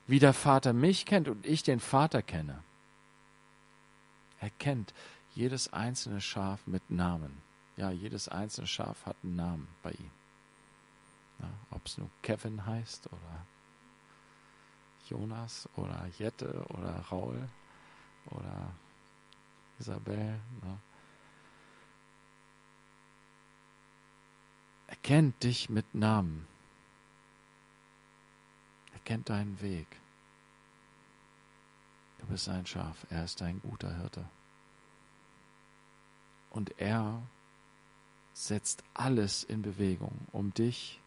wie 0.07 0.19
der 0.19 0.35
Vater 0.35 0.73
mich 0.73 1.07
kennt 1.07 1.29
und 1.29 1.47
ich 1.47 1.63
den 1.63 1.81
Vater 1.81 2.23
kenne. 2.23 2.63
Er 4.41 4.51
kennt 4.51 4.93
jedes 5.35 5.73
einzelne 5.73 6.21
Schaf 6.21 6.67
mit 6.67 6.91
Namen. 6.91 7.43
Ja, 7.77 7.91
jedes 7.91 8.29
einzelne 8.29 8.67
Schaf 8.67 9.07
hat 9.07 9.17
einen 9.23 9.37
Namen 9.37 9.69
bei 9.83 9.91
ihm. 9.93 10.11
Ob 11.71 11.85
es 11.87 11.99
nur 11.99 12.09
Kevin 12.23 12.65
heißt 12.65 13.07
oder 13.09 13.47
Jonas 15.09 15.69
oder 15.77 16.07
Jette 16.19 16.65
oder 16.69 16.97
Raul 17.11 17.49
oder 18.31 18.73
Isabel. 19.79 20.39
Na. 20.63 20.79
Er 24.87 24.97
kennt 24.97 25.43
dich 25.43 25.69
mit 25.69 25.95
Namen 25.95 26.47
kennt 29.05 29.29
deinen 29.29 29.61
Weg. 29.61 29.87
Du 32.19 32.27
bist 32.27 32.49
ein 32.49 32.67
Schaf, 32.67 33.07
er 33.11 33.25
ist 33.25 33.43
ein 33.43 33.61
guter 33.61 33.95
Hirte. 33.97 34.29
Und 36.51 36.79
er 36.81 37.23
setzt 38.33 38.83
alles 38.95 39.45
in 39.45 39.63
Bewegung, 39.63 40.27
um 40.33 40.55
dich 40.55 41.01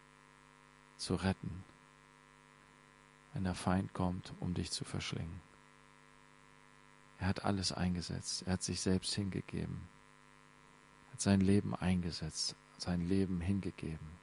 zu 0.96 1.14
retten, 1.14 1.64
wenn 3.32 3.44
der 3.44 3.54
Feind 3.54 3.92
kommt, 3.94 4.32
um 4.40 4.54
dich 4.54 4.70
zu 4.70 4.84
verschlingen. 4.84 5.40
Er 7.18 7.26
hat 7.26 7.44
alles 7.44 7.72
eingesetzt, 7.72 8.44
er 8.46 8.54
hat 8.54 8.62
sich 8.62 8.80
selbst 8.80 9.14
hingegeben, 9.14 9.88
hat 11.12 11.20
sein 11.20 11.40
Leben 11.40 11.74
eingesetzt, 11.74 12.54
sein 12.76 13.08
Leben 13.08 13.40
hingegeben 13.40 14.18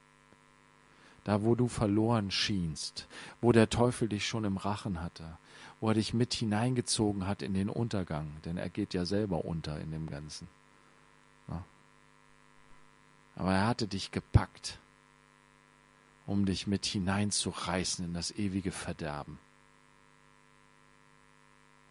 da 1.26 1.42
wo 1.42 1.56
du 1.56 1.66
verloren 1.66 2.30
schienst, 2.30 3.08
wo 3.40 3.50
der 3.50 3.68
Teufel 3.68 4.08
dich 4.08 4.28
schon 4.28 4.44
im 4.44 4.56
Rachen 4.56 5.02
hatte, 5.02 5.38
wo 5.80 5.88
er 5.88 5.94
dich 5.94 6.14
mit 6.14 6.32
hineingezogen 6.32 7.26
hat 7.26 7.42
in 7.42 7.52
den 7.52 7.68
Untergang, 7.68 8.30
denn 8.44 8.56
er 8.56 8.70
geht 8.70 8.94
ja 8.94 9.04
selber 9.04 9.44
unter 9.44 9.80
in 9.80 9.90
dem 9.90 10.08
Ganzen. 10.08 10.46
Ja. 11.48 11.64
Aber 13.34 13.54
er 13.54 13.66
hatte 13.66 13.88
dich 13.88 14.12
gepackt, 14.12 14.78
um 16.28 16.46
dich 16.46 16.68
mit 16.68 16.86
hineinzureißen 16.86 18.04
in 18.04 18.14
das 18.14 18.30
ewige 18.30 18.70
Verderben. 18.70 19.40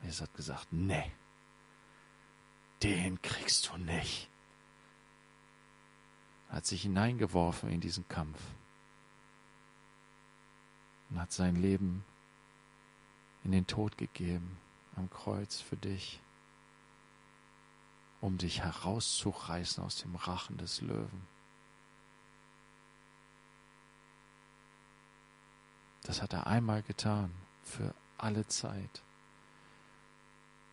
Jesus 0.02 0.22
hat 0.22 0.34
gesagt, 0.34 0.68
nee, 0.72 1.12
den 2.84 3.22
kriegst 3.22 3.68
du 3.68 3.78
nicht. 3.80 4.30
Er 6.52 6.56
hat 6.56 6.66
sich 6.66 6.84
hineingeworfen 6.84 7.70
in 7.70 7.82
diesen 7.82 8.08
Kampf 8.08 8.40
und 11.10 11.20
hat 11.20 11.32
sein 11.32 11.56
Leben 11.56 12.04
in 13.44 13.52
den 13.52 13.68
Tod 13.68 13.98
gegeben 13.98 14.58
am 14.96 15.10
Kreuz 15.10 15.62
für 15.62 15.78
dich, 15.78 16.20
um 18.22 18.38
dich 18.38 18.62
herauszureißen 18.62 19.84
aus 19.84 19.98
dem 19.98 20.16
Rachen 20.16 20.58
des 20.58 20.82
Löwen. 20.82 21.28
Das 26.04 26.22
hat 26.22 26.34
er 26.34 26.48
einmal 26.48 26.82
getan, 26.84 27.32
für 27.64 27.94
alle 28.18 28.48
Zeit. 28.48 29.02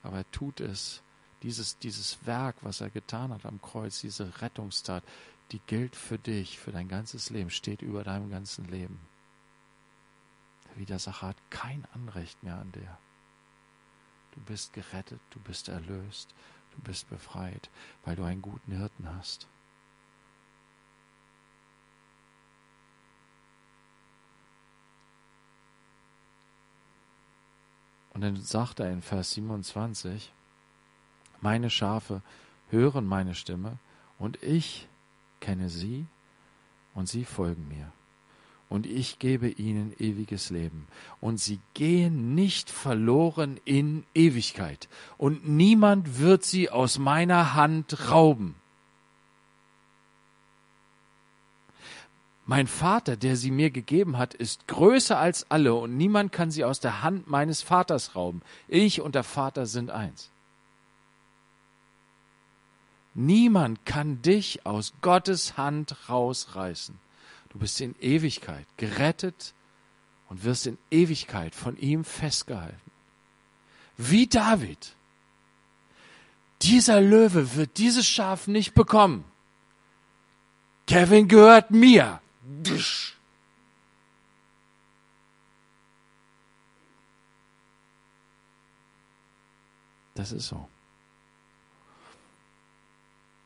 Aber 0.02 0.18
er 0.18 0.30
tut 0.30 0.60
es, 0.60 1.02
dieses, 1.42 1.78
dieses 1.78 2.24
Werk, 2.26 2.56
was 2.62 2.80
er 2.80 2.90
getan 2.90 3.32
hat 3.32 3.46
am 3.46 3.60
Kreuz, 3.60 4.00
diese 4.00 4.42
Rettungstat, 4.42 5.02
die 5.50 5.60
gilt 5.66 5.96
für 5.96 6.18
dich, 6.18 6.58
für 6.58 6.72
dein 6.72 6.88
ganzes 6.88 7.30
Leben, 7.30 7.50
steht 7.50 7.82
über 7.82 8.04
deinem 8.04 8.30
ganzen 8.30 8.66
Leben. 8.66 9.00
Der 10.72 10.80
Widersacher 10.80 11.28
hat 11.28 11.50
kein 11.50 11.86
Anrecht 11.92 12.42
mehr 12.42 12.58
an 12.58 12.72
dir. 12.72 12.98
Du 14.32 14.40
bist 14.40 14.72
gerettet, 14.72 15.20
du 15.30 15.40
bist 15.40 15.68
erlöst, 15.68 16.34
du 16.74 16.80
bist 16.80 17.08
befreit, 17.10 17.68
weil 18.04 18.16
du 18.16 18.24
einen 18.24 18.40
guten 18.40 18.72
Hirten 18.72 19.06
hast. 19.14 19.46
Und 28.14 28.22
dann 28.22 28.36
sagt 28.36 28.80
er 28.80 28.90
in 28.90 29.02
Vers 29.02 29.32
27, 29.32 30.32
meine 31.40 31.70
Schafe 31.70 32.22
hören 32.70 33.06
meine 33.06 33.34
Stimme 33.34 33.78
und 34.18 34.42
ich 34.42 34.88
kenne 35.40 35.68
sie 35.68 36.06
und 36.94 37.08
sie 37.08 37.24
folgen 37.24 37.68
mir. 37.68 37.92
Und 38.72 38.86
ich 38.86 39.18
gebe 39.18 39.50
ihnen 39.50 39.92
ewiges 39.98 40.48
Leben. 40.48 40.88
Und 41.20 41.38
sie 41.38 41.60
gehen 41.74 42.34
nicht 42.34 42.70
verloren 42.70 43.60
in 43.66 44.06
Ewigkeit. 44.14 44.88
Und 45.18 45.46
niemand 45.46 46.20
wird 46.20 46.42
sie 46.42 46.70
aus 46.70 46.98
meiner 46.98 47.52
Hand 47.52 48.08
rauben. 48.10 48.54
Mein 52.46 52.66
Vater, 52.66 53.18
der 53.18 53.36
sie 53.36 53.50
mir 53.50 53.70
gegeben 53.70 54.16
hat, 54.16 54.32
ist 54.32 54.66
größer 54.68 55.18
als 55.18 55.50
alle, 55.50 55.74
und 55.74 55.98
niemand 55.98 56.32
kann 56.32 56.50
sie 56.50 56.64
aus 56.64 56.80
der 56.80 57.02
Hand 57.02 57.28
meines 57.28 57.60
Vaters 57.60 58.16
rauben. 58.16 58.40
Ich 58.68 59.02
und 59.02 59.14
der 59.14 59.22
Vater 59.22 59.66
sind 59.66 59.90
eins. 59.90 60.30
Niemand 63.12 63.84
kann 63.84 64.22
dich 64.22 64.64
aus 64.64 64.94
Gottes 65.02 65.58
Hand 65.58 66.08
rausreißen. 66.08 66.98
Du 67.52 67.58
bist 67.58 67.80
in 67.82 67.94
Ewigkeit 68.00 68.66
gerettet 68.78 69.52
und 70.30 70.42
wirst 70.42 70.66
in 70.66 70.78
Ewigkeit 70.90 71.54
von 71.54 71.76
ihm 71.76 72.02
festgehalten. 72.04 72.90
Wie 73.98 74.26
David. 74.26 74.96
Dieser 76.62 77.02
Löwe 77.02 77.54
wird 77.54 77.76
dieses 77.76 78.06
Schaf 78.06 78.46
nicht 78.46 78.72
bekommen. 78.72 79.24
Kevin 80.86 81.28
gehört 81.28 81.70
mir. 81.70 82.22
Das 90.14 90.32
ist 90.32 90.48
so. 90.48 90.68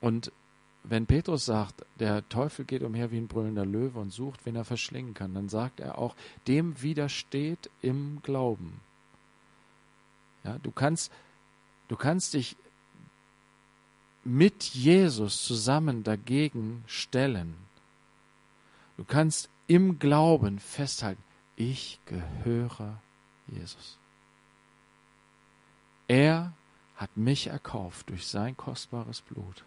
Und 0.01 0.31
wenn 0.89 1.07
Petrus 1.07 1.45
sagt, 1.45 1.85
der 1.99 2.29
Teufel 2.29 2.65
geht 2.65 2.83
umher 2.83 3.11
wie 3.11 3.19
ein 3.19 3.29
brüllender 3.29 3.67
Löwe 3.67 3.99
und 3.99 4.13
sucht, 4.13 4.47
wen 4.47 4.57
er 4.57 4.65
verschlingen 4.65 5.15
kann, 5.15 5.35
dann 5.35 5.49
sagt 5.49 5.81
er 5.81 5.99
auch, 5.99 6.15
dem 6.47 6.81
widersteht 6.81 7.71
im 7.83 8.21
Glauben. 8.23 8.81
Ja, 10.45 10.59
du 10.59 10.71
kannst, 10.71 11.13
du 11.89 11.97
kannst 11.97 12.35
dich 12.35 12.57
mit 14.23 14.65
Jesus 14.65 15.45
zusammen 15.45 16.05
dagegen 16.05 16.85
stellen. 16.87 17.55
Du 18.97 19.05
kannst 19.05 19.49
im 19.67 19.99
Glauben 19.99 20.59
festhalten, 20.59 21.23
ich 21.57 21.99
gehöre 22.07 23.01
Jesus. 23.49 23.99
Er 26.07 26.53
hat 26.97 27.17
mich 27.17 27.49
erkauft 27.49 28.09
durch 28.09 28.27
sein 28.27 28.57
kostbares 28.57 29.21
Blut. 29.21 29.65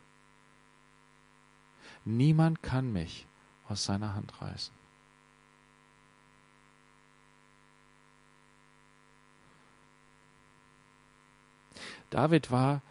Niemand 2.06 2.64
kann 2.64 2.92
mich 2.92 3.28
aus 3.68 3.84
seiner 3.84 4.16
Hand 4.16 4.42
reißen. 4.42 4.74
David 12.10 12.50
war 12.50 12.82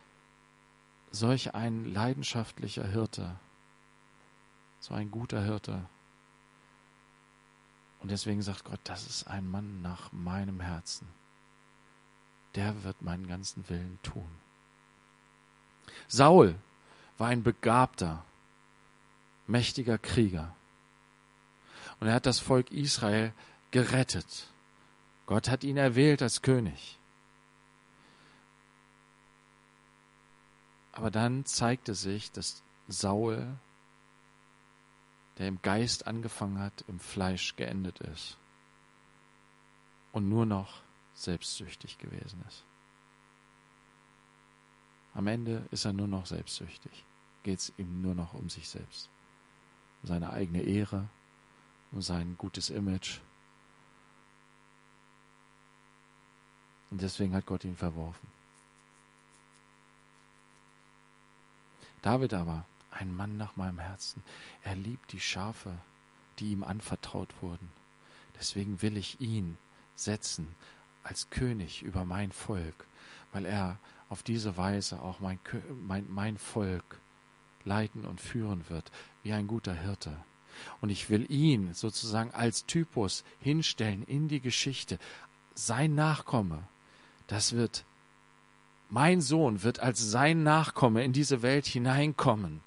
solch 1.11 1.55
ein 1.55 1.93
leidenschaftlicher 1.93 2.87
Hirte, 2.87 3.37
so 4.81 4.95
ein 4.95 5.11
guter 5.11 5.43
Hirte. 5.43 5.87
Und 8.01 8.11
deswegen 8.11 8.43
sagt 8.43 8.65
Gott, 8.65 8.81
das 8.85 9.07
ist 9.07 9.27
ein 9.27 9.51
Mann 9.51 9.83
nach 9.83 10.13
meinem 10.13 10.61
Herzen. 10.61 11.09
Der 12.55 12.85
wird 12.85 13.03
meinen 13.03 13.27
ganzen 13.27 13.69
Willen 13.69 13.99
tun. 14.03 14.29
Saul 16.07 16.55
war 17.17 17.29
ein 17.29 17.43
begabter, 17.43 18.25
mächtiger 19.49 19.99
Krieger. 19.99 20.55
Und 21.99 22.07
er 22.07 22.15
hat 22.15 22.27
das 22.27 22.39
Volk 22.39 22.71
Israel 22.71 23.33
gerettet. 23.71 24.47
Gott 25.27 25.49
hat 25.49 25.65
ihn 25.65 25.77
erwählt 25.77 26.23
als 26.23 26.43
König. 26.43 26.99
Aber 30.93 31.11
dann 31.11 31.45
zeigte 31.45 31.95
sich, 31.95 32.31
dass 32.33 32.63
Saul, 32.89 33.59
der 35.39 35.49
im 35.49 35.61
Geist 35.63 36.07
angefangen 36.07 36.59
hat, 36.59 36.85
im 36.89 36.99
Fleisch 36.99 37.57
geendet 37.57 38.01
ist 38.01 38.37
und 40.13 40.29
nur 40.29 40.47
noch 40.47 40.83
selbstsüchtig 41.15 41.99
gewesen 41.99 42.43
ist. 42.49 42.65
Am 45.15 45.27
Ende 45.27 45.67
ist 45.71 45.85
er 45.85 45.93
nur 45.93 46.09
noch 46.09 46.27
selbstsüchtig. 46.27 47.05
Geht 47.43 47.59
es 47.59 47.73
ihm 47.77 48.03
nur 48.03 48.15
noch 48.15 48.35
um 48.35 48.49
sich 48.49 48.69
selbst 48.69 49.09
seine 50.03 50.31
eigene 50.31 50.63
Ehre, 50.63 51.09
um 51.93 52.03
sein 52.03 52.37
gutes 52.39 52.71
Image. 52.71 53.21
Und 56.91 57.03
deswegen 57.03 57.35
hat 57.35 57.47
Gott 57.47 57.65
ihn 57.65 57.77
verworfen. 57.77 58.29
David 62.03 62.33
aber, 62.35 62.65
ein 62.91 63.15
Mann 63.15 63.37
nach 63.37 63.57
meinem 63.57 63.79
Herzen, 63.79 64.23
er 64.63 64.75
liebt 64.75 65.13
die 65.13 65.21
Schafe, 65.21 65.77
die 66.39 66.53
ihm 66.53 66.65
anvertraut 66.65 67.35
wurden. 67.43 67.71
Deswegen 68.39 68.81
will 68.83 68.97
ich 68.97 69.21
ihn 69.21 69.59
setzen 69.95 70.55
als 71.03 71.31
König 71.31 71.83
über 71.83 72.05
mein 72.05 72.33
Volk, 72.33 72.87
weil 73.33 73.45
er 73.45 73.79
auf 74.09 74.23
diese 74.23 74.57
Weise 74.57 75.03
auch 75.03 75.21
mein, 75.21 75.39
mein, 75.87 76.07
mein 76.09 76.39
Volk 76.39 77.01
leiten 77.69 78.05
und 78.05 78.21
führen 78.21 78.65
wird, 78.69 78.91
wie 79.23 79.33
ein 79.33 79.47
guter 79.47 79.75
Hirte. 79.75 80.17
Und 80.81 80.91
ich 80.91 81.09
will 81.11 81.31
ihn 81.31 81.75
sozusagen 81.75 82.33
als 82.33 82.67
Typus 82.67 83.23
hinstellen 83.41 84.03
in 84.05 84.27
die 84.27 84.41
Geschichte. 84.41 84.99
Sein 85.55 85.95
Nachkomme, 85.95 86.65
das 87.29 87.53
wird, 87.53 87.85
mein 88.91 89.21
Sohn 89.21 89.63
wird 89.63 89.81
als 89.81 90.11
sein 90.11 90.43
Nachkomme 90.43 91.05
in 91.05 91.13
diese 91.13 91.43
Welt 91.43 91.67
hineinkommen 91.67 92.61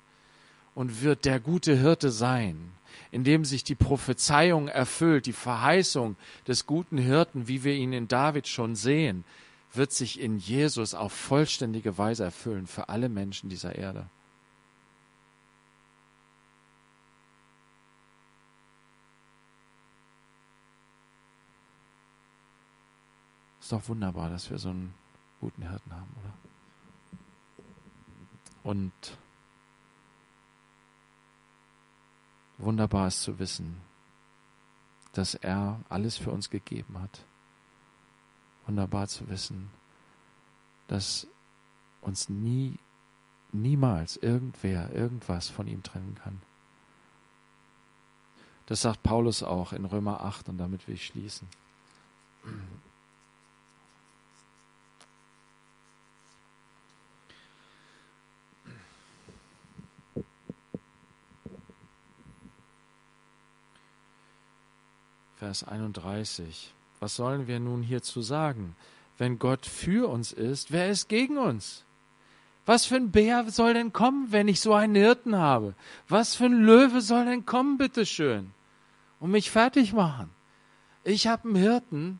und 0.75 1.01
wird 1.01 1.25
der 1.25 1.39
gute 1.39 1.75
Hirte 1.75 2.11
sein, 2.11 2.71
in 3.11 3.23
dem 3.23 3.43
sich 3.43 3.63
die 3.63 3.75
Prophezeiung 3.75 4.67
erfüllt, 4.67 5.25
die 5.25 5.33
Verheißung 5.33 6.15
des 6.47 6.65
guten 6.65 6.97
Hirten, 6.97 7.47
wie 7.47 7.63
wir 7.63 7.73
ihn 7.73 7.93
in 7.93 8.07
David 8.07 8.47
schon 8.47 8.75
sehen, 8.75 9.25
wird 9.73 9.91
sich 9.91 10.19
in 10.19 10.37
Jesus 10.37 10.93
auf 10.93 11.13
vollständige 11.13 11.97
Weise 11.97 12.25
erfüllen 12.25 12.67
für 12.67 12.89
alle 12.89 13.09
Menschen 13.09 13.49
dieser 13.49 13.75
Erde. 13.75 14.05
Doch 23.71 23.87
wunderbar, 23.87 24.29
dass 24.29 24.49
wir 24.49 24.57
so 24.57 24.69
einen 24.69 24.93
guten 25.39 25.61
Hirten 25.61 25.93
haben, 25.93 26.13
oder? 26.19 26.33
Und 28.63 29.17
wunderbar 32.57 33.07
ist 33.07 33.21
zu 33.21 33.39
wissen, 33.39 33.77
dass 35.13 35.35
er 35.35 35.79
alles 35.87 36.17
für 36.17 36.31
uns 36.31 36.49
gegeben 36.49 36.99
hat. 36.99 37.23
Wunderbar 38.65 39.07
zu 39.07 39.29
wissen, 39.29 39.69
dass 40.89 41.25
uns 42.01 42.27
nie, 42.27 42.77
niemals 43.53 44.17
irgendwer 44.17 44.93
irgendwas 44.93 45.47
von 45.47 45.67
ihm 45.67 45.81
trennen 45.81 46.15
kann. 46.21 46.41
Das 48.65 48.81
sagt 48.81 49.01
Paulus 49.01 49.43
auch 49.43 49.71
in 49.71 49.85
Römer 49.85 50.25
8 50.25 50.49
und 50.49 50.57
damit 50.57 50.89
will 50.89 50.95
ich 50.95 51.05
schließen. 51.05 51.47
Vers 65.41 65.63
31. 65.63 66.71
Was 66.99 67.15
sollen 67.15 67.47
wir 67.47 67.59
nun 67.59 67.81
hierzu 67.81 68.21
sagen? 68.21 68.75
Wenn 69.17 69.39
Gott 69.39 69.65
für 69.65 70.07
uns 70.07 70.31
ist, 70.33 70.71
wer 70.71 70.91
ist 70.91 71.09
gegen 71.09 71.39
uns? 71.39 71.83
Was 72.67 72.85
für 72.85 72.97
ein 72.97 73.09
Bär 73.09 73.49
soll 73.49 73.73
denn 73.73 73.91
kommen, 73.91 74.31
wenn 74.31 74.47
ich 74.47 74.61
so 74.61 74.75
einen 74.75 74.93
Hirten 74.93 75.35
habe? 75.35 75.73
Was 76.07 76.35
für 76.35 76.45
ein 76.45 76.61
Löwe 76.61 77.01
soll 77.01 77.25
denn 77.25 77.43
kommen, 77.43 77.79
bitteschön, 77.79 78.51
und 79.19 79.31
mich 79.31 79.49
fertig 79.49 79.93
machen? 79.93 80.29
Ich 81.03 81.25
habe 81.25 81.45
einen 81.45 81.55
Hirten, 81.55 82.19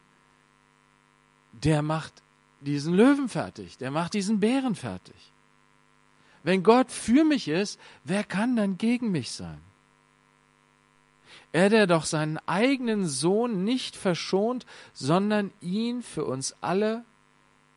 der 1.52 1.84
macht 1.84 2.24
diesen 2.60 2.96
Löwen 2.96 3.30
fertig, 3.30 3.78
der 3.78 3.92
macht 3.92 4.16
diesen 4.16 4.40
Bären 4.40 4.74
fertig. 4.74 5.32
Wenn 6.42 6.64
Gott 6.64 6.92
für 6.92 7.24
mich 7.24 7.48
ist, 7.48 7.80
wer 8.04 8.24
kann 8.24 8.56
dann 8.56 8.80
gegen 8.80 9.12
mich 9.12 9.30
sein? 9.30 9.62
Er, 11.54 11.70
der 11.70 11.86
doch 11.86 12.06
seinen 12.06 12.38
eigenen 12.48 13.08
Sohn 13.08 13.64
nicht 13.64 13.96
verschont, 13.96 14.66
sondern 14.94 15.52
ihn 15.60 16.02
für 16.02 16.26
uns 16.26 16.56
alle 16.62 17.04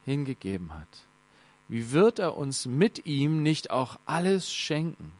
hingegeben 0.05 0.73
hat. 0.75 0.89
Wie 1.69 1.91
wird 1.93 2.19
er 2.19 2.37
uns 2.37 2.67
mit 2.67 3.07
ihm 3.07 3.43
nicht 3.43 3.71
auch 3.71 3.99
alles 4.07 4.53
schenken? 4.53 5.13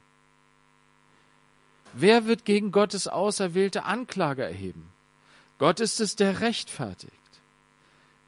Wer 1.95 2.27
wird 2.27 2.45
gegen 2.45 2.71
Gottes 2.71 3.09
Auserwählte 3.09 3.85
Anklage 3.85 4.45
erheben? 4.45 4.91
Gott 5.59 5.81
ist 5.81 6.01
es, 6.01 6.17
der 6.17 6.41
rechtfertigt. 6.41 7.13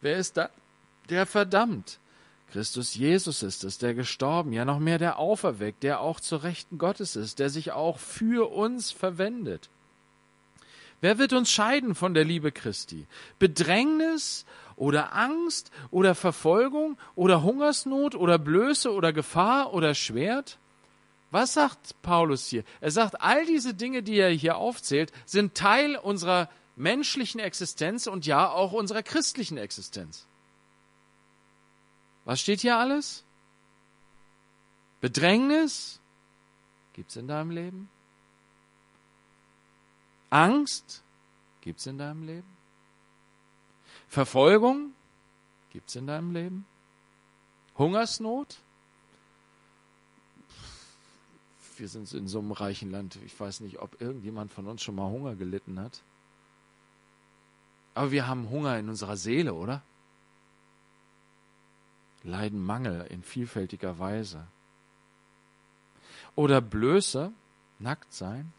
Wer 0.00 0.16
ist 0.16 0.36
da, 0.36 0.50
der 1.08 1.26
verdammt? 1.26 1.98
Christus 2.52 2.94
Jesus 2.94 3.42
ist 3.42 3.64
es, 3.64 3.78
der 3.78 3.94
gestorben, 3.94 4.52
ja 4.52 4.64
noch 4.64 4.78
mehr 4.78 4.98
der 4.98 5.18
auferweckt, 5.18 5.82
der 5.82 6.00
auch 6.00 6.20
zur 6.20 6.44
Rechten 6.44 6.78
Gottes 6.78 7.16
ist, 7.16 7.38
der 7.40 7.50
sich 7.50 7.72
auch 7.72 7.98
für 7.98 8.50
uns 8.52 8.92
verwendet. 8.92 9.68
Wer 11.00 11.18
wird 11.18 11.32
uns 11.32 11.50
scheiden 11.50 11.94
von 11.94 12.14
der 12.14 12.24
Liebe 12.24 12.52
Christi? 12.52 13.06
Bedrängnis 13.38 14.46
oder 14.76 15.14
Angst 15.14 15.70
oder 15.90 16.14
Verfolgung 16.14 16.98
oder 17.14 17.42
Hungersnot 17.42 18.14
oder 18.14 18.38
Blöße 18.38 18.92
oder 18.92 19.12
Gefahr 19.12 19.72
oder 19.72 19.94
Schwert? 19.94 20.58
Was 21.30 21.54
sagt 21.54 22.00
Paulus 22.02 22.46
hier? 22.46 22.64
Er 22.80 22.90
sagt, 22.90 23.20
all 23.20 23.44
diese 23.44 23.74
Dinge, 23.74 24.02
die 24.02 24.16
er 24.16 24.30
hier 24.30 24.56
aufzählt, 24.56 25.12
sind 25.26 25.54
Teil 25.54 25.96
unserer 25.96 26.48
menschlichen 26.76 27.40
Existenz 27.40 28.06
und 28.06 28.26
ja 28.26 28.50
auch 28.50 28.72
unserer 28.72 29.02
christlichen 29.02 29.58
Existenz. 29.58 30.26
Was 32.24 32.40
steht 32.40 32.60
hier 32.60 32.76
alles? 32.76 33.24
Bedrängnis 35.00 36.00
gibt 36.92 37.10
es 37.10 37.16
in 37.16 37.28
deinem 37.28 37.50
Leben? 37.50 37.88
Angst 40.36 41.02
gibt 41.62 41.80
es 41.80 41.86
in 41.86 41.96
deinem 41.96 42.26
Leben? 42.26 42.56
Verfolgung 44.06 44.92
gibt 45.70 45.88
es 45.88 45.96
in 45.96 46.06
deinem 46.06 46.32
Leben? 46.32 46.66
Hungersnot? 47.78 48.58
Wir 51.78 51.88
sind 51.88 52.12
in 52.12 52.28
so 52.28 52.40
einem 52.40 52.52
reichen 52.52 52.90
Land. 52.90 53.18
Ich 53.24 53.38
weiß 53.40 53.60
nicht, 53.60 53.78
ob 53.78 53.98
irgendjemand 53.98 54.52
von 54.52 54.66
uns 54.66 54.82
schon 54.82 54.96
mal 54.96 55.08
Hunger 55.08 55.36
gelitten 55.36 55.80
hat. 55.80 56.02
Aber 57.94 58.10
wir 58.10 58.26
haben 58.26 58.50
Hunger 58.50 58.78
in 58.78 58.90
unserer 58.90 59.16
Seele, 59.16 59.54
oder? 59.54 59.80
Leiden 62.24 62.62
Mangel 62.62 63.06
in 63.06 63.22
vielfältiger 63.22 63.98
Weise. 63.98 64.46
Oder 66.34 66.60
Blöße, 66.60 67.32
nackt 67.78 68.12
sein. 68.12 68.52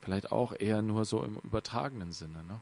Vielleicht 0.00 0.32
auch 0.32 0.52
eher 0.58 0.82
nur 0.82 1.04
so 1.04 1.22
im 1.22 1.36
übertragenen 1.36 2.12
Sinne. 2.12 2.44
Ne? 2.44 2.60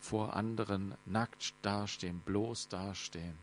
Vor 0.00 0.36
anderen 0.36 0.94
nackt 1.04 1.54
dastehen, 1.62 2.20
bloß 2.24 2.68
dastehen. 2.68 3.38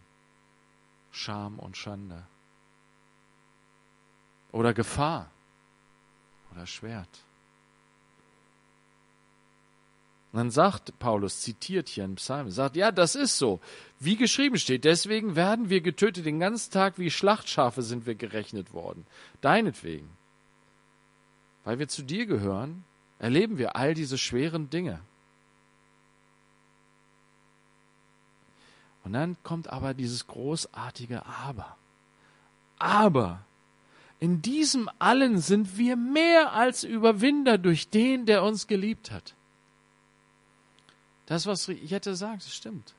Scham 1.11 1.59
und 1.59 1.77
Schande. 1.77 2.25
Oder 4.51 4.73
Gefahr. 4.73 5.29
Oder 6.51 6.65
Schwert. 6.65 7.09
Und 10.31 10.37
dann 10.37 10.51
sagt 10.51 10.97
Paulus, 10.97 11.41
zitiert 11.41 11.89
hier 11.89 12.05
einen 12.05 12.15
Psalm, 12.15 12.49
sagt, 12.49 12.75
ja, 12.75 12.91
das 12.91 13.13
ist 13.13 13.37
so, 13.37 13.59
wie 13.99 14.15
geschrieben 14.15 14.57
steht, 14.57 14.83
deswegen 14.83 15.35
werden 15.35 15.69
wir 15.69 15.81
getötet 15.81 16.25
den 16.25 16.39
ganzen 16.39 16.71
Tag, 16.71 16.97
wie 16.97 17.11
Schlachtschafe 17.11 17.83
sind 17.83 18.07
wir 18.07 18.15
gerechnet 18.15 18.73
worden. 18.73 19.05
Deinetwegen 19.41 20.09
weil 21.63 21.79
wir 21.79 21.87
zu 21.87 22.01
dir 22.03 22.25
gehören, 22.25 22.83
erleben 23.19 23.57
wir 23.57 23.75
all 23.75 23.93
diese 23.93 24.17
schweren 24.17 24.69
Dinge. 24.69 24.99
Und 29.03 29.13
dann 29.13 29.35
kommt 29.43 29.67
aber 29.67 29.93
dieses 29.93 30.27
großartige 30.27 31.25
Aber. 31.25 31.77
Aber 32.79 33.43
in 34.19 34.41
diesem 34.41 34.89
allen 34.99 35.39
sind 35.39 35.77
wir 35.77 35.97
mehr 35.97 36.53
als 36.53 36.83
Überwinder 36.83 37.57
durch 37.57 37.89
den, 37.89 38.25
der 38.25 38.43
uns 38.43 38.67
geliebt 38.67 39.11
hat. 39.11 39.35
Das, 41.25 41.45
was 41.45 41.67
Jette 41.67 42.15
sagt, 42.15 42.43
stimmt. 42.43 42.93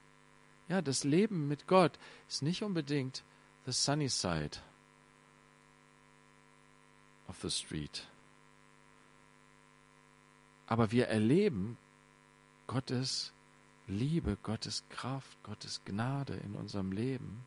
Ja, 0.68 0.83
das 0.83 1.05
Leben 1.05 1.48
mit 1.48 1.66
Gott 1.66 1.92
ist 2.29 2.42
nicht 2.42 2.62
unbedingt 2.62 3.22
the 3.66 3.72
sunny 3.72 4.09
side 4.09 4.59
of 7.29 7.37
the 7.42 7.50
street. 7.50 8.07
Aber 10.75 10.91
wir 10.91 11.07
erleben 11.07 11.77
Gottes 12.67 13.33
Liebe, 13.87 14.37
Gottes 14.43 14.83
Kraft, 14.89 15.41
Gottes 15.45 15.83
Gnade 15.85 16.35
in 16.35 16.57
unserem 16.57 16.91
Leben, 16.91 17.47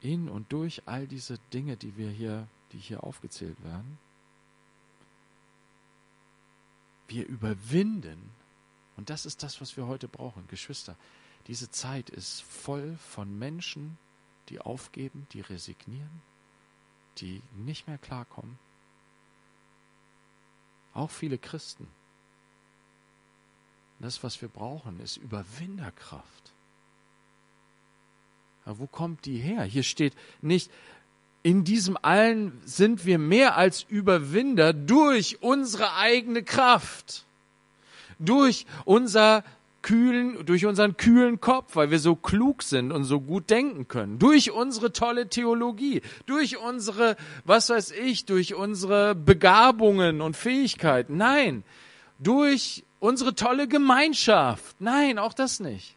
in 0.00 0.28
und 0.28 0.52
durch 0.52 0.82
all 0.86 1.06
diese 1.06 1.38
Dinge, 1.52 1.76
die 1.76 1.96
wir 1.96 2.10
hier, 2.10 2.48
die 2.72 2.78
hier 2.78 3.04
aufgezählt 3.04 3.62
werden. 3.62 4.00
Wir 7.06 7.24
überwinden, 7.24 8.32
und 8.96 9.08
das 9.08 9.24
ist 9.24 9.44
das, 9.44 9.60
was 9.60 9.76
wir 9.76 9.86
heute 9.86 10.08
brauchen, 10.08 10.48
Geschwister. 10.48 10.96
Diese 11.46 11.70
Zeit 11.70 12.10
ist 12.10 12.42
voll 12.42 12.96
von 12.96 13.38
Menschen, 13.38 13.96
die 14.48 14.60
aufgeben, 14.60 15.28
die 15.34 15.40
resignieren, 15.40 16.20
die 17.18 17.42
nicht 17.54 17.86
mehr 17.86 17.98
klarkommen 17.98 18.58
auch 20.94 21.10
viele 21.10 21.38
Christen. 21.38 21.86
Das, 23.98 24.22
was 24.22 24.40
wir 24.42 24.48
brauchen, 24.48 25.00
ist 25.00 25.16
Überwinderkraft. 25.16 26.52
Aber 28.64 28.78
wo 28.80 28.86
kommt 28.86 29.24
die 29.26 29.38
her? 29.38 29.62
Hier 29.64 29.82
steht 29.82 30.14
nicht, 30.40 30.70
in 31.42 31.64
diesem 31.64 31.96
allen 32.00 32.60
sind 32.64 33.04
wir 33.04 33.18
mehr 33.18 33.56
als 33.56 33.82
Überwinder 33.82 34.72
durch 34.72 35.42
unsere 35.42 35.94
eigene 35.96 36.42
Kraft, 36.44 37.24
durch 38.18 38.66
unser 38.84 39.44
kühlen, 39.82 40.46
durch 40.46 40.64
unseren 40.64 40.96
kühlen 40.96 41.40
Kopf, 41.40 41.76
weil 41.76 41.90
wir 41.90 41.98
so 41.98 42.14
klug 42.14 42.62
sind 42.62 42.92
und 42.92 43.04
so 43.04 43.20
gut 43.20 43.50
denken 43.50 43.88
können, 43.88 44.18
durch 44.18 44.52
unsere 44.52 44.92
tolle 44.92 45.28
Theologie, 45.28 46.02
durch 46.26 46.56
unsere, 46.58 47.16
was 47.44 47.68
weiß 47.68 47.90
ich, 47.90 48.24
durch 48.24 48.54
unsere 48.54 49.14
Begabungen 49.14 50.20
und 50.20 50.36
Fähigkeiten. 50.36 51.16
Nein, 51.16 51.64
durch 52.18 52.84
unsere 53.00 53.34
tolle 53.34 53.68
Gemeinschaft. 53.68 54.76
Nein, 54.80 55.18
auch 55.18 55.34
das 55.34 55.60
nicht. 55.60 55.96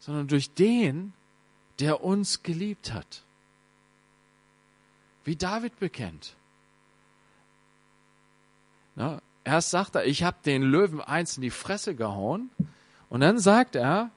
Sondern 0.00 0.26
durch 0.26 0.52
den, 0.52 1.12
der 1.78 2.02
uns 2.02 2.42
geliebt 2.42 2.92
hat. 2.92 3.22
Wie 5.24 5.36
David 5.36 5.78
bekennt. 5.78 6.34
Na, 8.96 9.20
Erst 9.44 9.70
sagt 9.70 9.94
er, 9.96 10.04
ich 10.06 10.22
habe 10.22 10.36
den 10.44 10.62
Löwen 10.62 11.00
eins 11.00 11.36
in 11.36 11.42
die 11.42 11.50
Fresse 11.50 11.94
gehauen. 11.94 12.50
Und 13.08 13.20
dann 13.20 13.38
sagt 13.38 13.74
er, 13.76 14.10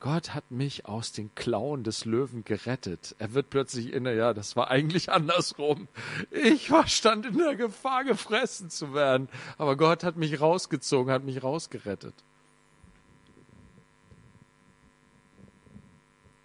Gott 0.00 0.32
hat 0.32 0.50
mich 0.50 0.86
aus 0.86 1.12
den 1.12 1.34
Klauen 1.34 1.84
des 1.84 2.06
Löwen 2.06 2.42
gerettet. 2.42 3.14
Er 3.18 3.34
wird 3.34 3.50
plötzlich 3.50 3.92
inne, 3.92 4.16
ja, 4.16 4.32
das 4.32 4.56
war 4.56 4.70
eigentlich 4.70 5.12
andersrum. 5.12 5.88
Ich 6.30 6.70
war 6.70 6.86
stand 6.88 7.26
in 7.26 7.36
der 7.36 7.54
Gefahr, 7.54 8.04
gefressen 8.04 8.70
zu 8.70 8.94
werden. 8.94 9.28
Aber 9.58 9.76
Gott 9.76 10.02
hat 10.02 10.16
mich 10.16 10.40
rausgezogen, 10.40 11.12
hat 11.12 11.24
mich 11.24 11.42
rausgerettet. 11.42 12.14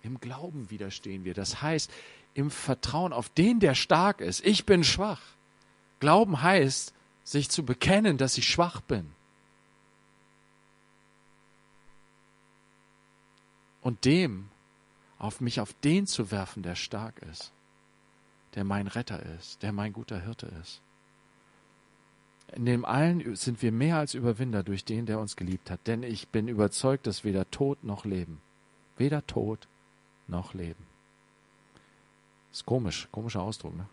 Im 0.04 0.20
Glauben 0.20 0.70
widerstehen 0.70 1.24
wir. 1.24 1.34
Das 1.34 1.62
heißt, 1.62 1.90
im 2.34 2.52
Vertrauen 2.52 3.14
auf 3.14 3.30
den, 3.30 3.62
der 3.62 3.74
stark 3.74 4.20
ist. 4.20 4.46
Ich 4.46 4.66
bin 4.66 4.84
schwach. 4.84 5.22
Glauben 6.00 6.42
heißt, 6.42 6.94
sich 7.24 7.50
zu 7.50 7.64
bekennen, 7.64 8.18
dass 8.18 8.38
ich 8.38 8.48
schwach 8.48 8.82
bin. 8.82 9.12
Und 13.82 14.06
dem, 14.06 14.50
auf 15.20 15.42
mich 15.42 15.60
auf 15.60 15.74
den 15.84 16.08
zu 16.08 16.32
werfen, 16.32 16.64
der 16.64 16.76
stark 16.76 17.20
ist, 17.32 17.52
der 18.56 18.64
mein 18.64 18.88
Retter 18.88 19.22
ist, 19.38 19.64
der 19.64 19.72
mein 19.72 19.94
guter 19.94 20.22
Hirte 20.22 20.48
ist. 20.62 20.82
In 22.54 22.66
dem 22.66 22.86
allen 22.86 23.36
sind 23.36 23.62
wir 23.62 23.72
mehr 23.72 23.98
als 23.98 24.14
Überwinder 24.14 24.64
durch 24.64 24.86
den, 24.86 25.06
der 25.06 25.20
uns 25.20 25.36
geliebt 25.36 25.72
hat. 25.72 25.80
Denn 25.88 26.04
ich 26.04 26.28
bin 26.30 26.48
überzeugt, 26.48 27.08
dass 27.08 27.24
weder 27.24 27.50
Tod 27.50 27.84
noch 27.84 28.06
Leben, 28.06 28.40
weder 28.98 29.26
Tod 29.26 29.68
noch 30.28 30.54
Leben. 30.54 30.86
Ist 32.52 32.66
komisch, 32.66 33.08
komischer 33.12 33.42
Ausdruck, 33.42 33.76
ne? 33.76 33.88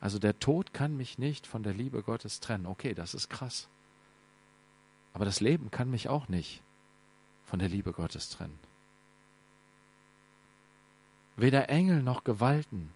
Also 0.00 0.18
der 0.18 0.38
Tod 0.38 0.72
kann 0.72 0.96
mich 0.96 1.18
nicht 1.18 1.46
von 1.46 1.62
der 1.62 1.74
Liebe 1.74 2.02
Gottes 2.02 2.40
trennen. 2.40 2.66
Okay, 2.66 2.94
das 2.94 3.14
ist 3.14 3.28
krass. 3.28 3.68
Aber 5.12 5.24
das 5.24 5.40
Leben 5.40 5.70
kann 5.70 5.90
mich 5.90 6.08
auch 6.08 6.28
nicht 6.28 6.62
von 7.44 7.58
der 7.58 7.68
Liebe 7.68 7.92
Gottes 7.92 8.28
trennen. 8.30 8.58
Weder 11.36 11.68
Engel 11.68 12.02
noch 12.02 12.24
Gewalten, 12.24 12.92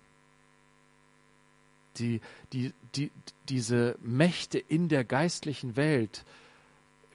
die, 1.96 2.20
die, 2.52 2.72
die, 2.94 3.10
diese 3.48 3.96
Mächte 4.00 4.58
in 4.58 4.88
der 4.88 5.04
geistlichen 5.04 5.76
Welt, 5.76 6.24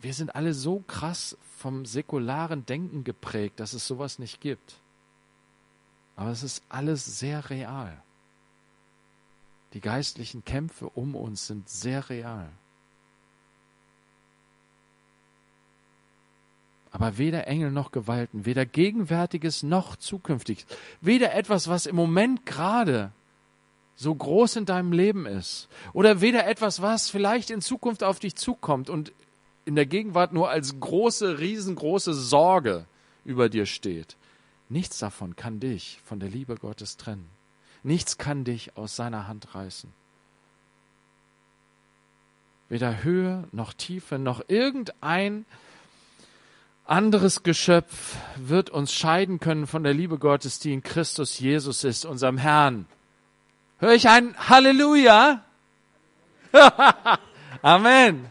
wir 0.02 0.14
sind 0.14 0.36
alle 0.36 0.54
so 0.54 0.80
krass 0.88 1.38
vom 1.58 1.86
säkularen 1.86 2.66
Denken 2.66 3.04
geprägt, 3.04 3.60
dass 3.60 3.74
es 3.74 3.88
sowas 3.88 4.20
nicht 4.20 4.42
gibt. 4.42 4.78
Aber 6.16 6.32
es 6.32 6.44
ist 6.44 6.64
alles 6.70 7.20
sehr 7.20 7.50
real. 7.50 8.02
Die 9.78 9.82
geistlichen 9.82 10.44
Kämpfe 10.44 10.90
um 10.90 11.14
uns 11.14 11.46
sind 11.46 11.70
sehr 11.70 12.10
real. 12.10 12.50
Aber 16.90 17.20
weder 17.20 17.46
Engel 17.46 17.70
noch 17.70 17.92
Gewalten, 17.92 18.48
weder 18.48 18.66
Gegenwärtiges 18.66 19.62
noch 19.62 19.96
Zukünftiges, 19.96 20.66
weder 21.00 21.36
etwas, 21.36 21.68
was 21.68 21.86
im 21.86 21.96
Moment 21.96 22.44
gerade 22.48 23.12
so 23.96 24.16
groß 24.16 24.56
in 24.56 24.66
deinem 24.66 24.94
Leben 24.94 25.28
ist, 25.28 25.70
oder 25.94 26.22
weder 26.22 26.48
etwas, 26.48 26.82
was 26.82 27.12
vielleicht 27.12 27.52
in 27.52 27.62
Zukunft 27.62 28.04
auf 28.04 28.18
dich 28.18 28.34
zukommt 28.34 28.90
und 28.90 29.14
in 29.66 29.76
der 29.76 29.86
Gegenwart 29.86 30.34
nur 30.34 30.50
als 30.50 30.80
große, 30.80 31.38
riesengroße 31.38 32.16
Sorge 32.16 32.88
über 33.26 33.48
dir 33.48 33.68
steht. 33.68 34.18
Nichts 34.70 34.98
davon 34.98 35.36
kann 35.36 35.60
dich 35.60 36.00
von 36.04 36.20
der 36.20 36.30
Liebe 36.30 36.56
Gottes 36.56 36.98
trennen. 36.98 37.37
Nichts 37.88 38.18
kann 38.18 38.44
dich 38.44 38.76
aus 38.76 38.98
seiner 38.98 39.30
Hand 39.30 39.56
reißen. 39.56 39.94
Weder 42.68 43.02
Höhe 43.02 43.48
noch 43.54 43.72
Tiefe 43.72 44.20
noch 44.20 44.42
irgendein 44.50 45.46
anderes 46.84 47.44
Geschöpf 47.44 48.18
wird 48.36 48.70
uns 48.70 48.92
scheiden 48.92 49.40
können 49.40 49.68
von 49.68 49.84
der 49.84 49.94
Liebe 49.94 50.20
Gottes, 50.20 50.60
die 50.60 50.74
in 50.74 50.84
Christus 50.84 51.40
Jesus 51.40 51.86
ist, 51.86 52.04
unserem 52.04 52.38
Herrn. 52.38 52.88
Hör 53.80 53.94
ich 53.94 54.10
ein 54.10 54.36
Halleluja? 54.38 55.46
Amen. 57.62 58.30